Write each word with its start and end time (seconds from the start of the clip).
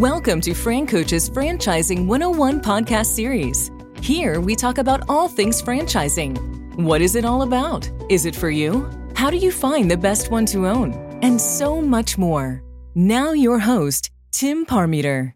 Welcome 0.00 0.42
to 0.42 0.52
Fran 0.52 0.86
Coach's 0.86 1.30
Franchising 1.30 2.06
101 2.06 2.60
podcast 2.60 3.06
series. 3.06 3.70
Here 4.02 4.42
we 4.42 4.54
talk 4.54 4.76
about 4.76 5.08
all 5.08 5.26
things 5.26 5.62
franchising. 5.62 6.76
What 6.76 7.00
is 7.00 7.16
it 7.16 7.24
all 7.24 7.40
about? 7.40 7.90
Is 8.10 8.26
it 8.26 8.36
for 8.36 8.50
you? 8.50 8.90
How 9.14 9.30
do 9.30 9.38
you 9.38 9.50
find 9.50 9.90
the 9.90 9.96
best 9.96 10.30
one 10.30 10.44
to 10.46 10.66
own? 10.66 10.92
And 11.22 11.40
so 11.40 11.80
much 11.80 12.18
more. 12.18 12.62
Now, 12.94 13.32
your 13.32 13.58
host, 13.58 14.10
Tim 14.32 14.66
Parmeter. 14.66 15.32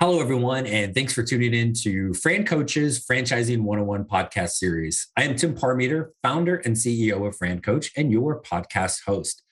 Hello, 0.00 0.20
everyone, 0.20 0.66
and 0.66 0.92
thanks 0.92 1.12
for 1.12 1.22
tuning 1.22 1.54
in 1.54 1.72
to 1.84 2.12
Fran 2.14 2.44
Coach's 2.44 3.06
Franchising 3.06 3.62
101 3.62 4.04
podcast 4.06 4.50
series. 4.50 5.06
I 5.16 5.22
am 5.22 5.36
Tim 5.36 5.54
Parmeter, 5.54 6.08
founder 6.24 6.56
and 6.56 6.74
CEO 6.74 7.24
of 7.24 7.36
Fran 7.36 7.60
Coach, 7.60 7.92
and 7.96 8.10
your 8.10 8.42
podcast 8.42 9.04
host. 9.06 9.44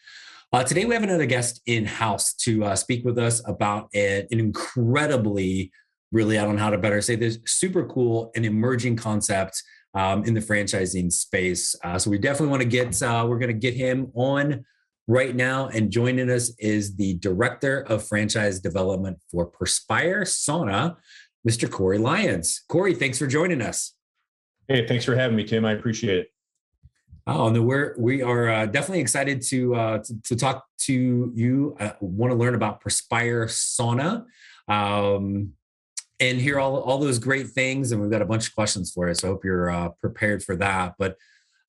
Uh, 0.54 0.62
today, 0.62 0.84
we 0.84 0.94
have 0.94 1.02
another 1.02 1.26
guest 1.26 1.60
in 1.66 1.84
house 1.84 2.32
to 2.32 2.62
uh, 2.62 2.76
speak 2.76 3.04
with 3.04 3.18
us 3.18 3.42
about 3.48 3.88
an, 3.92 4.24
incredibly, 4.30 5.72
really, 6.12 6.38
I 6.38 6.44
don't 6.44 6.54
know 6.54 6.62
how 6.62 6.70
to 6.70 6.78
better 6.78 7.02
say 7.02 7.16
this, 7.16 7.40
super 7.44 7.84
cool 7.86 8.30
and 8.36 8.46
emerging 8.46 8.94
concept 8.94 9.60
um, 9.94 10.22
in 10.22 10.32
the 10.32 10.40
franchising 10.40 11.12
space. 11.12 11.74
Uh, 11.82 11.98
so 11.98 12.08
we 12.08 12.18
definitely 12.18 12.50
want 12.50 12.62
to 12.62 12.68
get, 12.68 13.02
uh, 13.02 13.26
we're 13.28 13.40
going 13.40 13.48
to 13.48 13.52
get 13.52 13.74
him 13.74 14.12
on 14.14 14.64
right 15.08 15.34
now. 15.34 15.66
And 15.70 15.90
joining 15.90 16.30
us 16.30 16.54
is 16.60 16.94
the 16.94 17.14
director 17.14 17.80
of 17.88 18.06
franchise 18.06 18.60
development 18.60 19.18
for 19.32 19.46
Perspire 19.46 20.22
Sauna, 20.22 20.94
Mr. 21.44 21.68
Corey 21.68 21.98
Lyons. 21.98 22.62
Corey, 22.68 22.94
thanks 22.94 23.18
for 23.18 23.26
joining 23.26 23.60
us. 23.60 23.96
Hey, 24.68 24.86
thanks 24.86 25.04
for 25.04 25.16
having 25.16 25.36
me, 25.36 25.42
Tim. 25.42 25.64
I 25.64 25.72
appreciate 25.72 26.18
it. 26.18 26.33
Oh, 27.26 27.48
no, 27.48 27.62
we're 27.62 27.94
we 27.96 28.20
are 28.20 28.48
uh, 28.50 28.66
definitely 28.66 29.00
excited 29.00 29.40
to, 29.42 29.74
uh, 29.74 29.98
to, 29.98 30.22
to 30.24 30.36
talk 30.36 30.66
to 30.80 31.32
you. 31.34 31.74
Uh, 31.80 31.92
Want 32.00 32.30
to 32.32 32.36
learn 32.36 32.54
about 32.54 32.82
Perspire 32.82 33.46
Sauna, 33.46 34.26
um, 34.68 35.52
and 36.20 36.40
hear 36.40 36.60
all 36.60 36.76
all 36.80 36.98
those 36.98 37.18
great 37.18 37.48
things. 37.48 37.92
And 37.92 38.02
we've 38.02 38.10
got 38.10 38.20
a 38.20 38.26
bunch 38.26 38.48
of 38.48 38.54
questions 38.54 38.92
for 38.92 39.08
you, 39.08 39.14
so 39.14 39.28
I 39.28 39.30
hope 39.30 39.44
you're 39.44 39.70
uh, 39.70 39.88
prepared 40.00 40.42
for 40.42 40.54
that. 40.56 40.96
But 40.98 41.16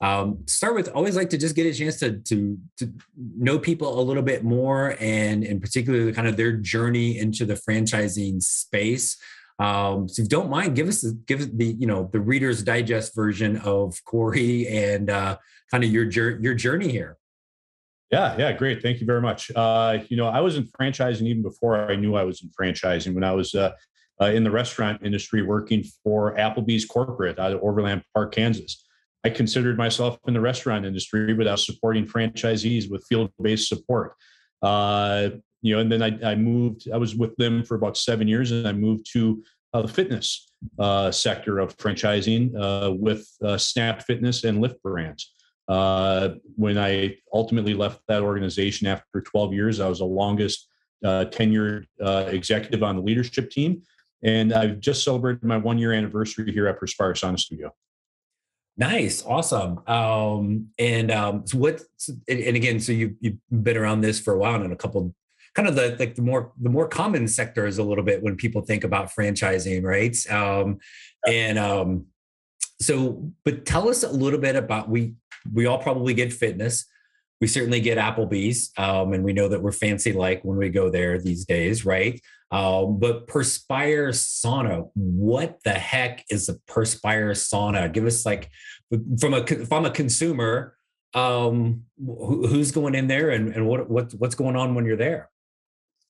um, 0.01 0.39
start 0.45 0.75
with 0.75 0.89
always 0.89 1.15
like 1.15 1.29
to 1.29 1.37
just 1.37 1.55
get 1.55 1.65
a 1.65 1.73
chance 1.73 1.99
to 1.99 2.19
to 2.19 2.57
to 2.77 2.93
know 3.15 3.57
people 3.57 3.97
a 3.97 4.03
little 4.03 4.23
bit 4.23 4.43
more, 4.43 4.97
and 4.99 5.45
in 5.45 5.61
particular, 5.61 6.03
the 6.03 6.11
kind 6.11 6.27
of 6.27 6.35
their 6.35 6.51
journey 6.51 7.17
into 7.17 7.45
the 7.45 7.53
franchising 7.53 8.43
space. 8.43 9.17
Um, 9.57 10.09
so 10.09 10.21
if 10.21 10.25
you 10.25 10.29
don't 10.29 10.49
mind, 10.49 10.75
give 10.75 10.87
us 10.87 11.03
give 11.03 11.57
the 11.57 11.65
you 11.65 11.87
know 11.87 12.09
the 12.11 12.19
Reader's 12.19 12.63
Digest 12.63 13.15
version 13.15 13.57
of 13.57 13.95
Corey 14.05 14.67
and 14.67 15.09
uh, 15.09 15.37
kind 15.71 15.83
of 15.83 15.91
your 15.91 16.09
your 16.41 16.53
journey 16.53 16.91
here. 16.91 17.17
Yeah, 18.11 18.35
yeah, 18.37 18.51
great. 18.51 18.81
Thank 18.81 18.99
you 18.99 19.05
very 19.05 19.21
much. 19.21 19.51
Uh, 19.55 19.99
you 20.09 20.17
know, 20.17 20.27
I 20.27 20.39
was 20.39 20.57
in 20.57 20.67
franchising 20.79 21.23
even 21.23 21.41
before 21.41 21.89
I 21.89 21.95
knew 21.95 22.15
I 22.15 22.23
was 22.23 22.43
in 22.43 22.49
franchising. 22.49 23.15
When 23.15 23.23
I 23.23 23.31
was 23.31 23.55
uh, 23.55 23.71
uh, 24.21 24.25
in 24.25 24.43
the 24.43 24.51
restaurant 24.51 25.01
industry, 25.03 25.41
working 25.41 25.83
for 26.03 26.35
Applebee's 26.35 26.85
corporate 26.85 27.39
out 27.39 27.51
of 27.51 27.61
Overland 27.63 28.03
Park, 28.13 28.33
Kansas, 28.35 28.85
I 29.23 29.29
considered 29.29 29.77
myself 29.77 30.19
in 30.27 30.35
the 30.35 30.39
restaurant 30.39 30.85
industry, 30.85 31.33
was 31.33 31.65
supporting 31.65 32.05
franchisees 32.05 32.91
with 32.91 33.03
field-based 33.09 33.67
support. 33.67 34.13
Uh, 34.61 35.29
you 35.65 35.73
know, 35.73 35.81
and 35.81 35.91
then 35.91 36.03
I, 36.03 36.31
I, 36.31 36.35
moved. 36.35 36.87
I 36.93 36.97
was 36.97 37.15
with 37.15 37.35
them 37.37 37.63
for 37.63 37.73
about 37.73 37.97
seven 37.97 38.27
years, 38.27 38.51
and 38.51 38.67
I 38.67 38.71
moved 38.71 39.11
to 39.13 39.43
uh, 39.73 39.81
the 39.81 39.87
fitness 39.87 40.51
uh, 40.77 41.09
sector 41.09 41.57
of 41.57 41.75
franchising 41.77 42.53
uh, 42.55 42.91
with 42.93 43.27
uh, 43.43 43.57
Snap 43.57 44.03
Fitness 44.03 44.43
and 44.43 44.61
Lift 44.61 44.79
Brands. 44.83 45.33
Uh, 45.67 46.35
when 46.55 46.77
I 46.77 47.17
ultimately 47.33 47.73
left 47.73 48.01
that 48.07 48.21
organization 48.21 48.85
after 48.85 49.21
12 49.21 49.53
years, 49.53 49.79
I 49.79 49.89
was 49.89 49.97
the 49.97 50.05
longest 50.05 50.67
uh, 51.03 51.25
tenured 51.29 51.85
executive 51.99 52.83
on 52.83 52.97
the 52.97 53.01
leadership 53.01 53.49
team, 53.49 53.81
and 54.23 54.53
I've 54.53 54.79
just 54.79 55.03
celebrated 55.03 55.43
my 55.43 55.57
one 55.57 55.79
year 55.79 55.93
anniversary 55.93 56.51
here 56.51 56.67
at 56.67 56.79
Perspire 56.79 57.13
Sauna 57.13 57.39
Studio. 57.39 57.73
Nice, 58.77 59.25
awesome. 59.25 59.81
Um, 59.87 60.67
and 60.77 61.09
um, 61.09 61.47
so 61.47 61.57
what? 61.57 61.81
And 62.27 62.55
again, 62.55 62.79
so 62.79 62.91
you 62.91 63.15
you've 63.19 63.39
been 63.49 63.77
around 63.77 64.01
this 64.01 64.19
for 64.19 64.35
a 64.35 64.37
while, 64.37 64.61
and 64.61 64.71
a 64.71 64.75
couple 64.75 65.15
kind 65.55 65.67
of 65.67 65.75
the 65.75 65.95
like 65.97 66.15
the 66.15 66.21
more 66.21 66.51
the 66.61 66.69
more 66.69 66.87
common 66.87 67.27
sector 67.27 67.65
is 67.65 67.77
a 67.77 67.83
little 67.83 68.03
bit 68.03 68.21
when 68.21 68.35
people 68.35 68.61
think 68.61 68.83
about 68.83 69.09
franchising, 69.09 69.83
right? 69.83 70.15
Um, 70.31 70.79
and 71.27 71.57
um, 71.57 72.05
so, 72.81 73.31
but 73.43 73.65
tell 73.65 73.89
us 73.89 74.03
a 74.03 74.11
little 74.11 74.39
bit 74.39 74.55
about 74.55 74.89
we 74.89 75.15
we 75.51 75.65
all 75.65 75.79
probably 75.79 76.13
get 76.13 76.33
fitness. 76.33 76.85
We 77.41 77.47
certainly 77.47 77.81
get 77.81 77.97
Applebee's, 77.97 78.71
um, 78.77 79.13
and 79.13 79.23
we 79.23 79.33
know 79.33 79.47
that 79.47 79.61
we're 79.61 79.71
fancy 79.71 80.13
like 80.13 80.43
when 80.43 80.57
we 80.57 80.69
go 80.69 80.89
there 80.89 81.19
these 81.19 81.45
days, 81.45 81.85
right? 81.85 82.19
Um, 82.51 82.99
but 82.99 83.27
Perspire 83.27 84.09
Sauna, 84.09 84.89
what 84.93 85.59
the 85.63 85.73
heck 85.73 86.23
is 86.29 86.47
a 86.47 86.55
Perspire 86.67 87.31
Sauna? 87.31 87.91
Give 87.91 88.05
us 88.05 88.25
like 88.25 88.49
from 89.19 89.33
a 89.33 89.39
if 89.39 89.71
I'm 89.71 89.85
a 89.85 89.91
consumer, 89.91 90.75
um, 91.13 91.83
who's 91.97 92.71
going 92.71 92.93
in 92.93 93.07
there 93.07 93.29
and, 93.29 93.53
and 93.53 93.65
what, 93.67 93.89
what 93.89 94.13
what's 94.13 94.35
going 94.35 94.55
on 94.55 94.75
when 94.75 94.85
you're 94.85 94.97
there? 94.97 95.29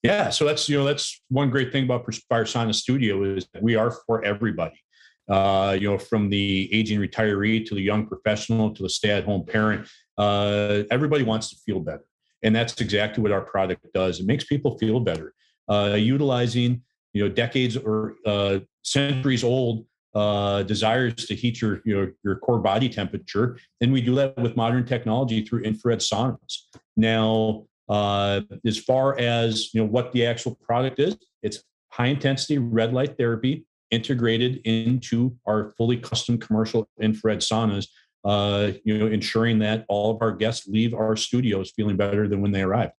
Yeah, 0.05 0.29
so 0.29 0.45
that's 0.45 0.69
you 0.69 0.77
know 0.77 0.85
that's 0.85 1.21
one 1.29 1.49
great 1.49 1.71
thing 1.71 1.85
about 1.85 2.05
Perspire 2.05 2.43
Sauna 2.43 2.75
Studio 2.75 3.23
is 3.23 3.47
we 3.61 3.75
are 3.75 3.91
for 3.91 4.23
everybody. 4.23 4.79
Uh, 5.27 5.75
you 5.79 5.89
know, 5.89 5.97
from 5.97 6.29
the 6.29 6.69
aging 6.71 6.99
retiree 6.99 7.65
to 7.65 7.73
the 7.73 7.81
young 7.81 8.05
professional 8.05 8.71
to 8.75 8.83
the 8.83 8.89
stay-at-home 8.89 9.43
parent, 9.43 9.87
uh, 10.19 10.83
everybody 10.91 11.23
wants 11.23 11.49
to 11.49 11.55
feel 11.65 11.79
better, 11.79 12.05
and 12.43 12.55
that's 12.55 12.79
exactly 12.79 13.23
what 13.23 13.31
our 13.31 13.41
product 13.41 13.81
does. 13.93 14.19
It 14.19 14.27
makes 14.27 14.43
people 14.43 14.77
feel 14.77 14.99
better, 14.99 15.33
uh, 15.67 15.95
utilizing 15.97 16.83
you 17.13 17.23
know 17.23 17.29
decades 17.33 17.75
or 17.75 18.15
uh, 18.27 18.59
centuries 18.83 19.43
old 19.43 19.87
uh, 20.13 20.61
desires 20.63 21.25
to 21.25 21.33
heat 21.35 21.59
your, 21.61 21.81
your 21.85 22.11
your 22.23 22.35
core 22.35 22.59
body 22.59 22.89
temperature, 22.89 23.57
and 23.81 23.91
we 23.91 24.01
do 24.01 24.13
that 24.15 24.37
with 24.37 24.55
modern 24.55 24.85
technology 24.85 25.43
through 25.43 25.61
infrared 25.63 25.99
saunas. 25.99 26.53
Now, 26.95 27.65
uh, 27.89 28.41
as 28.65 28.77
far 28.77 29.17
as 29.19 29.73
you 29.73 29.81
know, 29.81 29.87
what 29.87 30.11
the 30.11 30.25
actual 30.25 30.55
product 30.55 30.99
is, 30.99 31.17
it's 31.43 31.63
high 31.89 32.07
intensity 32.07 32.57
red 32.57 32.93
light 32.93 33.17
therapy 33.17 33.65
integrated 33.91 34.61
into 34.65 35.35
our 35.47 35.73
fully 35.77 35.97
custom 35.97 36.37
commercial 36.37 36.89
infrared 37.01 37.39
saunas. 37.39 37.87
Uh, 38.23 38.71
you 38.83 38.97
know, 38.97 39.05
ensuring 39.05 39.59
that 39.59 39.85
all 39.87 40.09
of 40.09 40.19
our 40.19 40.31
guests 40.31 40.67
leave 40.67 40.95
our 40.95 41.15
studios 41.15 41.71
feeling 41.75 41.95
better 41.95 42.27
than 42.27 42.41
when 42.41 42.51
they 42.51 42.63
arrived. 42.63 42.93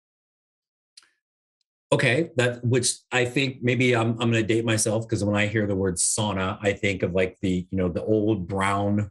Okay, 1.92 2.30
that 2.36 2.64
which 2.64 2.92
I 3.10 3.24
think 3.24 3.58
maybe 3.60 3.94
I'm 3.94 4.10
I'm 4.20 4.30
going 4.30 4.34
to 4.34 4.42
date 4.42 4.64
myself 4.64 5.06
because 5.06 5.24
when 5.24 5.34
I 5.34 5.46
hear 5.46 5.66
the 5.66 5.74
word 5.74 5.96
sauna, 5.96 6.58
I 6.62 6.72
think 6.72 7.02
of 7.02 7.12
like 7.12 7.38
the 7.42 7.66
you 7.70 7.78
know 7.78 7.88
the 7.88 8.04
old 8.04 8.46
brown 8.46 9.10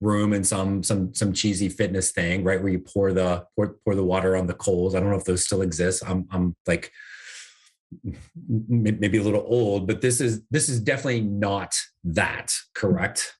room 0.00 0.32
and 0.32 0.46
some 0.46 0.82
some 0.82 1.14
some 1.14 1.32
cheesy 1.32 1.68
fitness 1.68 2.10
thing, 2.10 2.44
right? 2.44 2.60
Where 2.62 2.72
you 2.72 2.78
pour 2.78 3.12
the 3.12 3.46
pour, 3.54 3.76
pour 3.84 3.94
the 3.94 4.04
water 4.04 4.36
on 4.36 4.46
the 4.46 4.54
coals. 4.54 4.94
I 4.94 5.00
don't 5.00 5.10
know 5.10 5.16
if 5.16 5.24
those 5.24 5.44
still 5.44 5.62
exist. 5.62 6.02
I'm 6.06 6.26
I'm 6.30 6.56
like 6.66 6.92
maybe 8.48 9.18
a 9.18 9.22
little 9.22 9.44
old, 9.46 9.86
but 9.86 10.00
this 10.00 10.20
is 10.20 10.42
this 10.50 10.68
is 10.68 10.80
definitely 10.80 11.22
not 11.22 11.74
that, 12.04 12.54
correct? 12.74 13.36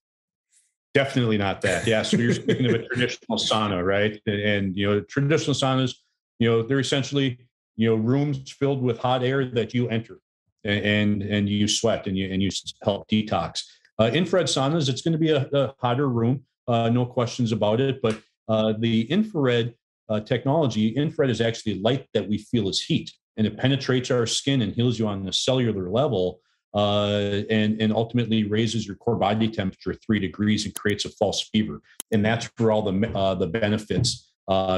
Definitely 0.94 1.36
not 1.36 1.60
that. 1.60 1.86
Yeah. 1.86 2.02
So 2.02 2.16
you're 2.16 2.32
speaking 2.32 2.66
of 2.66 2.74
a 2.74 2.86
traditional 2.88 3.38
sauna, 3.38 3.84
right? 3.84 4.18
And, 4.26 4.40
and 4.40 4.76
you 4.76 4.88
know, 4.88 5.00
traditional 5.00 5.54
saunas, 5.54 5.94
you 6.38 6.48
know, 6.48 6.62
they're 6.62 6.80
essentially 6.80 7.38
you 7.76 7.88
know 7.88 7.96
rooms 7.96 8.50
filled 8.50 8.82
with 8.82 8.98
hot 8.98 9.22
air 9.22 9.44
that 9.44 9.74
you 9.74 9.88
enter 9.88 10.18
and 10.64 10.84
and, 10.84 11.22
and 11.22 11.48
you 11.48 11.68
sweat 11.68 12.06
and 12.06 12.16
you 12.16 12.32
and 12.32 12.42
you 12.42 12.50
help 12.82 13.08
detox 13.08 13.62
uh, 13.98 14.10
infrared 14.12 14.46
saunas, 14.46 14.88
it's 14.88 15.02
going 15.02 15.12
to 15.12 15.18
be 15.18 15.30
a, 15.30 15.48
a 15.52 15.74
hotter 15.80 16.08
room, 16.08 16.44
uh, 16.68 16.88
no 16.88 17.06
questions 17.06 17.52
about 17.52 17.80
it. 17.80 18.00
But 18.02 18.20
uh, 18.48 18.74
the 18.78 19.10
infrared 19.10 19.74
uh, 20.08 20.20
technology, 20.20 20.88
infrared 20.88 21.30
is 21.30 21.40
actually 21.40 21.80
light 21.80 22.06
that 22.14 22.28
we 22.28 22.38
feel 22.38 22.68
as 22.68 22.80
heat, 22.80 23.10
and 23.36 23.46
it 23.46 23.56
penetrates 23.56 24.10
our 24.10 24.26
skin 24.26 24.62
and 24.62 24.72
heals 24.72 24.98
you 24.98 25.08
on 25.08 25.24
the 25.24 25.32
cellular 25.32 25.90
level, 25.90 26.40
uh, 26.74 27.42
and 27.50 27.80
and 27.80 27.92
ultimately 27.92 28.44
raises 28.44 28.86
your 28.86 28.96
core 28.96 29.16
body 29.16 29.48
temperature 29.48 29.94
three 29.94 30.18
degrees 30.18 30.64
and 30.66 30.74
creates 30.74 31.04
a 31.04 31.10
false 31.10 31.48
fever. 31.52 31.80
And 32.12 32.24
that's 32.24 32.50
where 32.58 32.70
all 32.70 32.82
the 32.82 33.10
uh, 33.14 33.34
the 33.34 33.46
benefits 33.46 34.30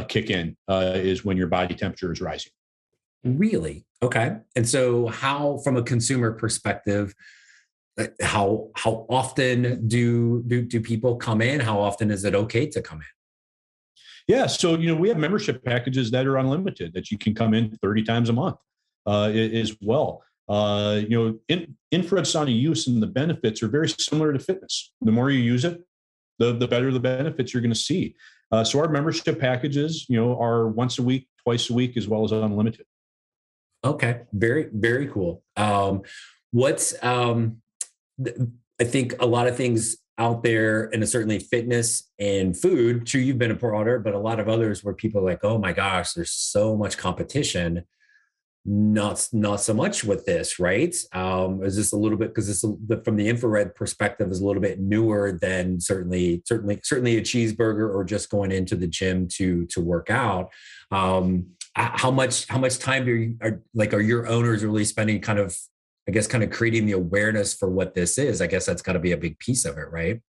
kick 0.09 0.31
in 0.31 0.57
is 0.69 1.25
when 1.25 1.37
your 1.37 1.49
body 1.49 1.75
temperature 1.75 2.13
is 2.13 2.21
rising. 2.21 2.53
Really? 3.25 3.85
Okay. 4.03 4.37
And 4.55 4.69
so, 4.69 5.09
how, 5.09 5.59
from 5.65 5.77
a 5.77 5.83
consumer 5.83 6.33
perspective, 6.33 7.15
how 8.21 8.71
how 8.77 9.07
often 9.09 9.87
do 9.89 10.43
do 10.47 10.63
do 10.63 10.81
people 10.81 11.17
come 11.17 11.41
in? 11.41 11.61
How 11.61 11.79
often 11.81 12.11
is 12.11 12.25
it 12.25 12.35
okay 12.35 12.67
to 12.69 12.81
come 12.81 12.99
in? 12.99 14.35
Yeah, 14.35 14.47
so 14.47 14.77
you 14.77 14.89
know 14.89 14.95
we 14.95 15.09
have 15.09 15.19
membership 15.19 15.65
packages 15.65 16.11
that 16.11 16.27
are 16.27 16.37
unlimited 16.37 16.93
that 16.95 17.11
you 17.11 17.19
can 17.19 17.35
come 17.35 17.55
in 17.55 17.77
30 17.83 18.03
times 18.05 18.29
a 18.29 18.33
month 18.33 18.57
uh, 19.07 19.31
as 19.31 19.77
well. 19.81 20.23
Uh, 20.49 21.03
you 21.07 21.11
know, 21.11 21.39
in, 21.49 21.77
infrared 21.93 22.25
sauna 22.25 22.59
use 22.59 22.87
and 22.87 23.03
the 23.03 23.07
benefits 23.07 23.63
are 23.63 23.69
very 23.69 23.89
similar 23.89 24.33
to 24.33 24.39
fitness. 24.39 24.93
The 25.03 25.13
more 25.13 25.31
you 25.31 25.41
use 25.41 25.65
it, 25.65 25.83
the 26.39 26.53
the 26.53 26.69
better 26.69 26.93
the 26.93 27.01
benefits 27.01 27.53
you're 27.53 27.63
going 27.63 27.73
to 27.73 27.79
see. 27.79 28.15
Uh, 28.51 28.65
so 28.65 28.79
our 28.79 28.89
membership 28.89 29.39
packages, 29.39 30.07
you 30.09 30.19
know, 30.19 30.41
are 30.41 30.69
once 30.69 30.99
a 30.99 31.03
week, 31.03 31.29
twice 31.43 31.69
a 31.69 31.75
week, 31.75 31.97
as 31.97 32.09
well 32.09 32.25
as 32.25 32.33
unlimited. 32.33 32.87
Okay, 33.85 34.23
very 34.33 34.69
very 34.73 35.07
cool. 35.09 35.43
Um, 35.57 36.03
what's 36.51 36.95
um, 37.03 37.63
I 38.81 38.85
think 38.85 39.15
a 39.21 39.27
lot 39.27 39.47
of 39.47 39.57
things 39.57 39.97
out 40.19 40.43
there, 40.43 40.87
and 40.93 41.09
certainly 41.09 41.39
fitness 41.39 42.11
and 42.19 42.57
food. 42.57 43.07
True, 43.07 43.21
you've 43.21 43.39
been 43.39 43.53
a 43.53 43.57
promoter, 43.57 43.99
but 44.01 44.15
a 44.15 44.19
lot 44.19 44.41
of 44.41 44.49
others 44.49 44.83
where 44.83 44.95
people 44.95 45.21
are 45.21 45.25
like, 45.25 45.45
oh 45.45 45.59
my 45.59 45.73
gosh, 45.73 46.13
there's 46.13 46.33
so 46.33 46.77
much 46.77 46.99
competition. 46.99 47.85
Not 48.65 49.27
not 49.33 49.61
so 49.61 49.73
much 49.73 50.05
with 50.05 50.27
this, 50.27 50.59
right? 50.59 50.95
Um, 51.13 51.63
is 51.63 51.77
this 51.77 51.93
a 51.93 51.97
little 51.97 52.19
bit 52.19 52.35
because 52.35 52.49
this 52.49 52.61
from 53.05 53.17
the 53.17 53.29
infrared 53.29 53.75
perspective 53.75 54.31
is 54.31 54.41
a 54.41 54.47
little 54.47 54.61
bit 54.61 54.81
newer 54.81 55.39
than 55.41 55.81
certainly 55.81 56.43
certainly 56.45 56.81
certainly 56.83 57.17
a 57.17 57.23
cheeseburger 57.23 57.89
or 57.89 58.05
just 58.05 58.29
going 58.29 58.53
into 58.53 58.77
the 58.77 58.89
gym 58.89 59.29
to 59.37 59.65
to 59.67 59.81
work 59.81 60.11
out. 60.11 60.51
Um, 60.91 61.53
how 61.75 62.11
much 62.11 62.47
how 62.49 62.59
much 62.59 62.79
time 62.79 63.07
do 63.07 63.15
you 63.15 63.37
are 63.41 63.63
like 63.73 63.95
are 63.95 64.01
your 64.01 64.27
owners 64.27 64.65
really 64.65 64.85
spending 64.85 65.21
kind 65.21 65.39
of 65.39 65.57
I 66.09 66.11
guess 66.11 66.27
kind 66.27 66.43
of 66.43 66.51
creating 66.51 66.87
the 66.87 66.93
awareness 66.93 67.55
for 67.55 67.69
what 67.69 67.95
this 67.95 68.17
is. 68.17 68.41
I 68.41 68.47
guess 68.47 68.65
that's 68.65 68.81
got 68.81 68.95
to 68.95 68.99
be 68.99 69.13
a 69.13 69.17
big 69.17 69.39
piece 69.39 69.67
of 69.67 69.77
it, 69.77 69.91
right? 69.93 70.21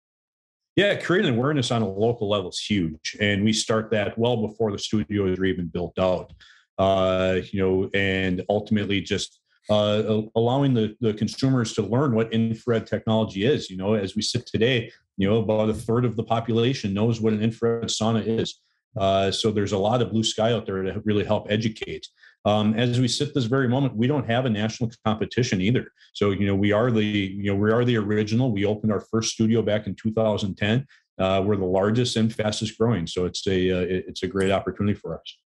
Yeah, 0.76 0.96
creating 0.96 1.36
awareness 1.36 1.72
on 1.72 1.82
a 1.82 1.88
local 1.88 2.30
level 2.30 2.50
is 2.50 2.60
huge, 2.60 3.18
and 3.20 3.44
we 3.44 3.54
start 3.54 3.90
that 3.92 4.18
well 4.18 4.48
before 4.48 4.72
the 4.72 4.80
studios 4.80 5.40
are 5.40 5.46
even 5.46 5.68
built 5.68 5.98
out. 5.98 6.34
Uh, 6.78 7.42
you 7.52 7.60
know, 7.60 7.90
and 7.94 8.44
ultimately 8.48 9.02
just 9.02 9.40
uh, 9.70 10.22
allowing 10.36 10.74
the, 10.74 10.96
the 11.02 11.14
consumers 11.14 11.74
to 11.74 11.82
learn 11.82 12.16
what 12.16 12.32
infrared 12.32 12.88
technology 12.88 13.46
is. 13.46 13.70
You 13.70 13.78
know, 13.78 13.94
as 13.94 14.16
we 14.16 14.22
sit 14.22 14.46
today, 14.46 14.92
you 15.18 15.30
know, 15.30 15.38
about 15.38 15.70
a 15.70 15.74
third 15.74 16.06
of 16.06 16.16
the 16.16 16.24
population 16.24 16.94
knows 16.94 17.20
what 17.20 17.34
an 17.34 17.42
infrared 17.42 17.90
sauna 17.90 18.26
is. 18.26 18.62
Uh, 18.98 19.30
so 19.32 19.52
there's 19.52 19.74
a 19.74 19.78
lot 19.78 20.02
of 20.02 20.12
blue 20.12 20.24
sky 20.24 20.54
out 20.54 20.66
there 20.66 20.82
to 20.82 21.02
really 21.04 21.26
help 21.26 21.48
educate. 21.50 22.08
Um, 22.46 22.74
as 22.76 23.00
we 23.00 23.08
sit 23.08 23.34
this 23.34 23.46
very 23.46 23.68
moment, 23.68 23.96
we 23.96 24.08
don't 24.08 24.26
have 24.30 24.46
a 24.46 24.50
national 24.50 24.92
competition 25.06 25.62
either. 25.62 25.92
So 26.14 26.32
you 26.32 26.48
know 26.48 26.56
we 26.56 26.72
are 26.72 26.90
the 26.90 27.04
you 27.04 27.52
know 27.52 27.56
we 27.56 27.72
are 27.72 27.84
the 27.84 27.98
original. 27.98 28.52
We 28.52 28.66
opened 28.66 28.92
our 28.92 29.02
first 29.02 29.34
studio 29.34 29.62
back 29.62 29.88
in 29.88 29.96
2010. 29.96 30.86
Uh, 31.20 31.44
we're 31.46 31.58
the 31.58 31.66
largest 31.66 32.16
and 32.16 32.34
fastest 32.34 32.78
growing. 32.78 33.08
So 33.08 33.26
it's 33.26 33.46
a 33.46 33.72
uh, 33.72 33.86
it's 34.08 34.24
a 34.24 34.28
great 34.28 34.52
opportunity 34.52 34.98
for 34.98 35.20
us. 35.20 35.38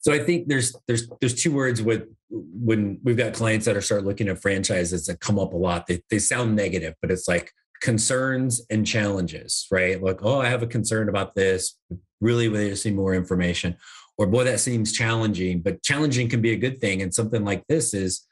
So 0.00 0.12
I 0.12 0.20
think 0.20 0.48
there's 0.48 0.74
there's 0.86 1.08
there's 1.20 1.34
two 1.34 1.52
words 1.52 1.82
with 1.82 2.04
when 2.30 2.98
we've 3.02 3.16
got 3.16 3.34
clients 3.34 3.66
that 3.66 3.76
are 3.76 3.82
start 3.82 4.04
looking 4.04 4.28
at 4.28 4.40
franchises 4.40 5.06
that 5.06 5.20
come 5.20 5.38
up 5.38 5.52
a 5.52 5.56
lot. 5.56 5.86
They 5.86 6.00
they 6.08 6.18
sound 6.18 6.56
negative, 6.56 6.94
but 7.02 7.10
it's 7.10 7.28
like 7.28 7.52
concerns 7.82 8.64
and 8.70 8.86
challenges, 8.86 9.66
right? 9.70 10.02
Like, 10.02 10.20
oh, 10.22 10.40
I 10.40 10.48
have 10.48 10.62
a 10.62 10.66
concern 10.66 11.10
about 11.10 11.34
this. 11.34 11.78
Really, 12.22 12.48
we 12.48 12.58
need 12.58 12.70
to 12.70 12.76
see 12.76 12.90
more 12.90 13.14
information 13.14 13.76
or 14.18 14.26
boy, 14.26 14.44
that 14.44 14.60
seems 14.60 14.92
challenging, 14.92 15.60
but 15.60 15.82
challenging 15.82 16.28
can 16.28 16.40
be 16.40 16.52
a 16.52 16.56
good 16.56 16.80
thing. 16.80 17.02
And 17.02 17.14
something 17.14 17.44
like 17.44 17.66
this 17.68 17.94
is 17.94 18.26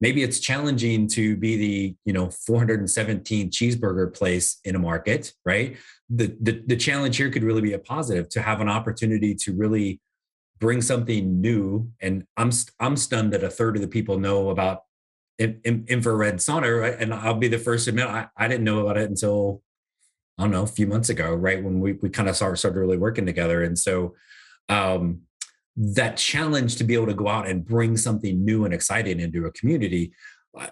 maybe 0.00 0.22
it's 0.22 0.40
challenging 0.40 1.08
to 1.08 1.36
be 1.36 1.56
the, 1.56 1.96
you 2.04 2.12
know, 2.12 2.30
417 2.30 3.50
cheeseburger 3.50 4.12
place 4.14 4.60
in 4.64 4.74
a 4.74 4.78
market, 4.78 5.32
right? 5.44 5.76
The, 6.10 6.36
the, 6.40 6.62
the 6.66 6.76
challenge 6.76 7.16
here 7.16 7.30
could 7.30 7.44
really 7.44 7.62
be 7.62 7.72
a 7.72 7.78
positive 7.78 8.28
to 8.30 8.42
have 8.42 8.60
an 8.60 8.68
opportunity 8.68 9.34
to 9.36 9.54
really 9.54 10.00
bring 10.58 10.80
something 10.80 11.40
new. 11.40 11.90
And 12.00 12.24
I'm, 12.36 12.50
I'm 12.80 12.96
stunned 12.96 13.32
that 13.32 13.44
a 13.44 13.50
third 13.50 13.76
of 13.76 13.82
the 13.82 13.88
people 13.88 14.18
know 14.18 14.50
about 14.50 14.82
infrared 15.38 16.36
sauna, 16.36 16.80
right? 16.80 16.96
and 16.98 17.12
I'll 17.12 17.34
be 17.34 17.48
the 17.48 17.58
first 17.58 17.84
to 17.84 17.90
admit 17.90 18.06
I, 18.06 18.28
I 18.36 18.48
didn't 18.48 18.64
know 18.64 18.80
about 18.80 18.96
it 18.96 19.10
until 19.10 19.62
I 20.38 20.42
don't 20.42 20.50
know 20.50 20.62
a 20.62 20.66
few 20.66 20.86
months 20.86 21.08
ago, 21.08 21.34
right 21.34 21.62
when 21.62 21.80
we 21.80 21.94
we 21.94 22.10
kind 22.10 22.28
of 22.28 22.36
started 22.36 22.58
started 22.58 22.78
really 22.78 22.98
working 22.98 23.26
together. 23.26 23.62
And 23.62 23.78
so, 23.78 24.14
um, 24.68 25.22
that 25.76 26.16
challenge 26.16 26.76
to 26.76 26.84
be 26.84 26.94
able 26.94 27.06
to 27.06 27.14
go 27.14 27.28
out 27.28 27.46
and 27.46 27.64
bring 27.64 27.96
something 27.96 28.44
new 28.44 28.64
and 28.64 28.72
exciting 28.72 29.20
into 29.20 29.46
a 29.46 29.52
community 29.52 30.12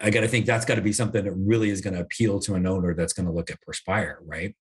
i 0.01 0.09
got 0.09 0.21
to 0.21 0.27
think 0.27 0.45
that's 0.45 0.65
got 0.65 0.75
to 0.75 0.81
be 0.81 0.93
something 0.93 1.23
that 1.23 1.33
really 1.33 1.69
is 1.69 1.81
going 1.81 1.93
to 1.93 1.99
appeal 1.99 2.39
to 2.39 2.55
an 2.55 2.65
owner 2.65 2.93
that's 2.93 3.13
going 3.13 3.25
to 3.25 3.31
look 3.31 3.49
at 3.49 3.61
perspire 3.61 4.19
right? 4.23 4.55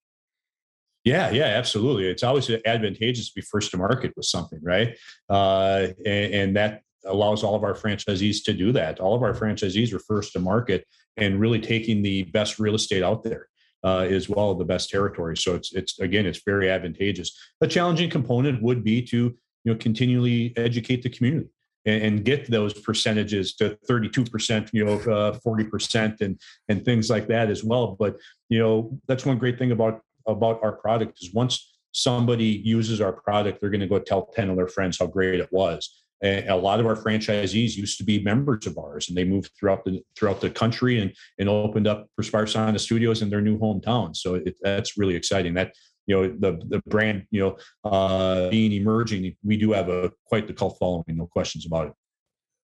Yeah 1.04 1.30
yeah 1.30 1.44
absolutely. 1.44 2.06
It's 2.06 2.22
always 2.22 2.50
advantageous 2.50 3.28
to 3.28 3.34
be 3.34 3.42
first 3.42 3.70
to 3.72 3.76
market 3.76 4.12
with 4.16 4.26
something 4.26 4.60
right? 4.62 4.96
Uh, 5.28 5.88
and, 6.04 6.34
and 6.34 6.56
that 6.56 6.80
allows 7.06 7.42
all 7.42 7.54
of 7.54 7.64
our 7.64 7.74
franchisees 7.74 8.42
to 8.44 8.52
do 8.54 8.72
that. 8.72 9.00
All 9.00 9.14
of 9.14 9.22
our 9.22 9.34
franchisees 9.34 9.92
are 9.92 9.98
first 9.98 10.32
to 10.32 10.40
market 10.40 10.86
and 11.16 11.38
really 11.38 11.60
taking 11.60 12.02
the 12.02 12.24
best 12.24 12.58
real 12.58 12.74
estate 12.74 13.02
out 13.02 13.22
there 13.22 13.48
uh, 13.84 14.06
as 14.10 14.28
well 14.28 14.54
the 14.54 14.64
best 14.64 14.90
territory. 14.90 15.36
So 15.36 15.54
it's 15.54 15.72
it's 15.74 16.00
again 16.00 16.26
it's 16.26 16.42
very 16.44 16.70
advantageous. 16.70 17.38
A 17.60 17.68
challenging 17.68 18.10
component 18.10 18.62
would 18.62 18.82
be 18.82 19.02
to 19.02 19.16
you 19.16 19.72
know 19.72 19.76
continually 19.76 20.54
educate 20.56 21.02
the 21.02 21.10
community 21.10 21.48
and, 21.84 22.02
and 22.02 22.24
get 22.24 22.50
those 22.50 22.72
percentages 22.72 23.54
to 23.56 23.78
32% 23.88 24.70
you 24.72 24.84
know 24.84 24.94
uh, 24.94 25.38
40% 25.46 26.20
and 26.20 26.40
and 26.68 26.84
things 26.84 27.10
like 27.10 27.28
that 27.28 27.50
as 27.50 27.62
well. 27.62 27.96
But 27.98 28.16
you 28.48 28.58
know 28.58 28.98
that's 29.06 29.26
one 29.26 29.38
great 29.38 29.58
thing 29.58 29.72
about 29.72 30.00
about 30.26 30.60
our 30.62 30.72
product 30.72 31.18
is 31.22 31.34
once 31.34 31.70
somebody 31.92 32.60
uses 32.64 33.00
our 33.00 33.12
product 33.12 33.60
they're 33.60 33.70
going 33.70 33.80
to 33.80 33.86
go 33.86 34.00
tell 34.00 34.26
10 34.34 34.50
of 34.50 34.56
their 34.56 34.66
friends 34.66 34.98
how 34.98 35.06
great 35.06 35.38
it 35.38 35.48
was 35.52 36.03
a 36.22 36.56
lot 36.56 36.80
of 36.80 36.86
our 36.86 36.96
franchisees 36.96 37.76
used 37.76 37.98
to 37.98 38.04
be 38.04 38.22
members 38.22 38.66
of 38.66 38.78
ours 38.78 39.08
and 39.08 39.16
they 39.16 39.24
moved 39.24 39.50
throughout 39.58 39.84
the 39.84 40.02
throughout 40.16 40.40
the 40.40 40.50
country 40.50 41.00
and 41.00 41.12
and 41.38 41.48
opened 41.48 41.86
up 41.86 42.06
Perspire 42.16 42.46
Sauna 42.46 42.80
studios 42.80 43.22
in 43.22 43.30
their 43.30 43.40
new 43.40 43.58
hometown. 43.58 44.16
So 44.16 44.36
it, 44.36 44.56
that's 44.62 44.96
really 44.96 45.16
exciting. 45.16 45.54
That 45.54 45.74
you 46.06 46.14
know 46.14 46.28
the 46.28 46.62
the 46.68 46.82
brand 46.86 47.26
you 47.30 47.40
know 47.40 47.56
uh, 47.90 48.48
being 48.48 48.72
emerging 48.72 49.36
we 49.42 49.56
do 49.56 49.72
have 49.72 49.88
a 49.88 50.12
quite 50.26 50.46
the 50.46 50.52
cult 50.52 50.78
following 50.78 51.04
no 51.08 51.26
questions 51.26 51.66
about 51.66 51.88
it. 51.88 51.92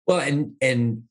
Well 0.07 0.21
and 0.21 0.53
and 0.61 1.03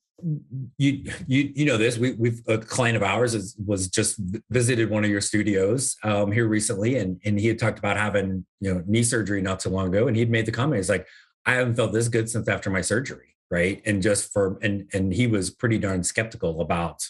you 0.78 1.04
you 1.28 1.52
you 1.56 1.66
know 1.66 1.78
this 1.78 1.98
we 1.98 2.12
we've 2.14 2.42
a 2.48 2.58
client 2.58 2.96
of 2.96 3.04
ours 3.04 3.34
is, 3.34 3.56
was 3.66 3.88
just 3.88 4.20
visited 4.52 4.90
one 4.90 5.04
of 5.04 5.10
your 5.10 5.22
studios 5.22 5.96
um, 6.04 6.32
here 6.32 6.48
recently 6.48 6.98
and 6.98 7.20
and 7.26 7.40
he 7.40 7.48
had 7.48 7.58
talked 7.58 7.80
about 7.80 7.98
having 7.98 8.46
you 8.60 8.74
know 8.74 8.84
knee 8.86 9.02
surgery 9.04 9.42
not 9.42 9.62
so 9.62 9.70
long 9.70 9.88
ago 9.88 10.08
and 10.08 10.16
he'd 10.16 10.30
made 10.30 10.46
the 10.46 10.52
comment. 10.52 10.78
He's 10.78 10.90
like 10.90 11.08
i 11.46 11.54
haven't 11.54 11.76
felt 11.76 11.94
this 11.94 12.08
good 12.08 12.30
since 12.30 12.48
after 12.48 12.70
my 12.70 12.82
surgery 12.82 13.32
right? 13.52 13.82
And 13.86 14.02
just 14.02 14.32
for 14.34 14.58
and 14.64 14.90
and 14.94 15.14
he 15.14 15.28
was 15.28 15.52
pretty 15.52 15.78
darn 15.78 16.04
skeptical 16.04 16.62
about 16.62 17.08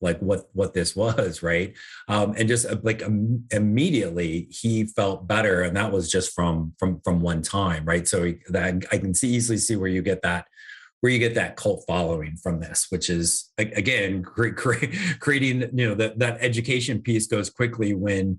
like 0.00 0.18
what 0.18 0.48
what 0.54 0.74
this 0.74 0.96
was 1.02 1.42
right? 1.42 1.76
Um, 2.08 2.34
and 2.36 2.48
just 2.48 2.66
uh, 2.66 2.78
like 2.82 3.04
um, 3.04 3.44
immediately 3.52 4.48
he 4.50 4.86
felt 4.86 5.28
better 5.28 5.62
and 5.62 5.76
that 5.76 5.92
was 5.92 6.10
just 6.10 6.34
from 6.34 6.72
from 6.78 7.00
from 7.04 7.20
one 7.20 7.42
time 7.42 7.84
right? 7.84 8.08
So 8.08 8.32
that 8.48 8.82
i 8.90 8.98
can 8.98 9.14
see 9.14 9.28
easily 9.28 9.58
see 9.58 9.76
where 9.76 9.90
you 9.90 10.02
get 10.02 10.22
that 10.22 10.46
where 11.00 11.12
you 11.12 11.18
get 11.18 11.34
that 11.34 11.56
cult 11.56 11.84
following 11.86 12.36
from 12.36 12.60
this 12.60 12.86
which 12.90 13.10
is 13.10 13.52
again 13.58 14.22
creating 15.20 15.60
you 15.74 15.88
know 15.88 15.94
that 15.94 16.18
that 16.18 16.38
education 16.40 17.02
piece 17.02 17.26
goes 17.26 17.50
quickly 17.50 17.92
when 17.92 18.38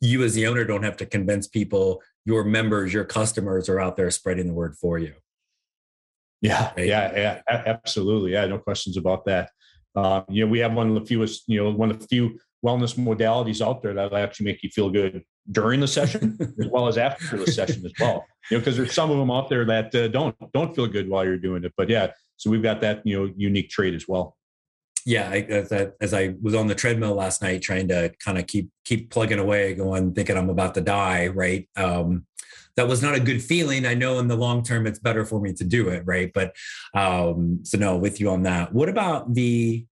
you 0.00 0.24
as 0.24 0.34
the 0.34 0.46
owner 0.46 0.64
don't 0.64 0.82
have 0.82 0.96
to 0.96 1.06
convince 1.06 1.46
people 1.46 2.02
your 2.30 2.44
members 2.44 2.92
your 2.92 3.04
customers 3.04 3.68
are 3.68 3.80
out 3.80 3.96
there 3.96 4.10
spreading 4.10 4.46
the 4.46 4.52
word 4.52 4.74
for 4.80 4.98
you 4.98 5.14
yeah 6.40 6.72
right? 6.76 6.86
yeah 6.86 7.40
yeah 7.48 7.64
absolutely 7.66 8.32
yeah 8.32 8.46
no 8.46 8.58
questions 8.58 8.96
about 8.96 9.24
that 9.24 9.50
um, 9.94 10.24
you 10.28 10.44
know, 10.44 10.50
we 10.50 10.60
have 10.60 10.72
one 10.72 10.88
of 10.88 10.94
the 10.94 11.06
fewest, 11.06 11.44
you 11.46 11.62
know, 11.62 11.70
one 11.70 11.90
of 11.90 12.00
the 12.00 12.06
few 12.06 12.38
wellness 12.64 12.94
modalities 12.94 13.64
out 13.64 13.82
there 13.82 13.94
that 13.94 14.12
actually 14.12 14.46
make 14.46 14.62
you 14.62 14.70
feel 14.70 14.90
good 14.90 15.24
during 15.50 15.80
the 15.80 15.88
session 15.88 16.36
as 16.60 16.68
well 16.68 16.86
as 16.86 16.96
after 16.98 17.38
the 17.38 17.50
session 17.50 17.84
as 17.84 17.92
well. 17.98 18.24
You 18.50 18.56
know, 18.56 18.60
because 18.60 18.76
there's 18.76 18.94
some 18.94 19.10
of 19.10 19.18
them 19.18 19.30
out 19.30 19.48
there 19.48 19.64
that 19.64 19.94
uh, 19.94 20.08
don't 20.08 20.36
don't 20.52 20.74
feel 20.74 20.86
good 20.86 21.08
while 21.08 21.24
you're 21.24 21.38
doing 21.38 21.64
it. 21.64 21.72
But 21.76 21.88
yeah, 21.88 22.12
so 22.36 22.50
we've 22.50 22.62
got 22.62 22.80
that 22.82 23.04
you 23.04 23.18
know 23.18 23.32
unique 23.36 23.70
trait 23.70 23.94
as 23.94 24.06
well. 24.06 24.36
Yeah, 25.06 25.28
I, 25.30 25.40
as, 25.42 25.72
I, 25.72 25.88
as 26.00 26.14
I 26.14 26.34
was 26.42 26.54
on 26.54 26.66
the 26.66 26.74
treadmill 26.74 27.14
last 27.14 27.42
night, 27.42 27.62
trying 27.62 27.88
to 27.88 28.12
kind 28.24 28.38
of 28.38 28.46
keep 28.46 28.70
keep 28.84 29.10
plugging 29.10 29.38
away, 29.38 29.74
going 29.74 30.12
thinking 30.14 30.36
I'm 30.36 30.50
about 30.50 30.74
to 30.74 30.80
die. 30.80 31.28
Right. 31.28 31.68
Um, 31.76 32.26
that 32.76 32.88
was 32.88 33.02
not 33.02 33.14
a 33.14 33.20
good 33.20 33.42
feeling. 33.42 33.84
I 33.86 33.94
know 33.94 34.18
in 34.18 34.28
the 34.28 34.36
long 34.36 34.62
term 34.62 34.86
it's 34.86 34.98
better 34.98 35.24
for 35.24 35.40
me 35.40 35.52
to 35.54 35.64
do 35.64 35.88
it, 35.88 36.02
right? 36.06 36.30
But 36.32 36.54
um, 36.94 37.60
so 37.62 37.78
no, 37.78 37.96
with 37.96 38.20
you 38.20 38.30
on 38.30 38.44
that. 38.44 38.72
What 38.72 38.88
about 38.88 39.34
the 39.34 39.84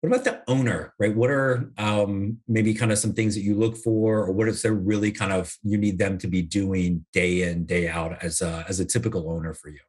what 0.00 0.12
about 0.12 0.24
the 0.24 0.42
owner, 0.46 0.94
right? 1.00 1.14
What 1.14 1.30
are 1.30 1.72
um, 1.76 2.38
maybe 2.46 2.72
kind 2.72 2.92
of 2.92 2.98
some 2.98 3.14
things 3.14 3.34
that 3.34 3.40
you 3.40 3.56
look 3.56 3.76
for, 3.76 4.26
or 4.26 4.32
what 4.32 4.46
is 4.46 4.62
there 4.62 4.72
really 4.72 5.10
kind 5.10 5.32
of 5.32 5.52
you 5.64 5.76
need 5.76 5.98
them 5.98 6.18
to 6.18 6.28
be 6.28 6.40
doing 6.40 7.04
day 7.12 7.42
in 7.42 7.66
day 7.66 7.88
out 7.88 8.22
as 8.22 8.40
a 8.40 8.64
as 8.68 8.78
a 8.78 8.84
typical 8.84 9.30
owner 9.30 9.54
for 9.54 9.68
you? 9.68 9.80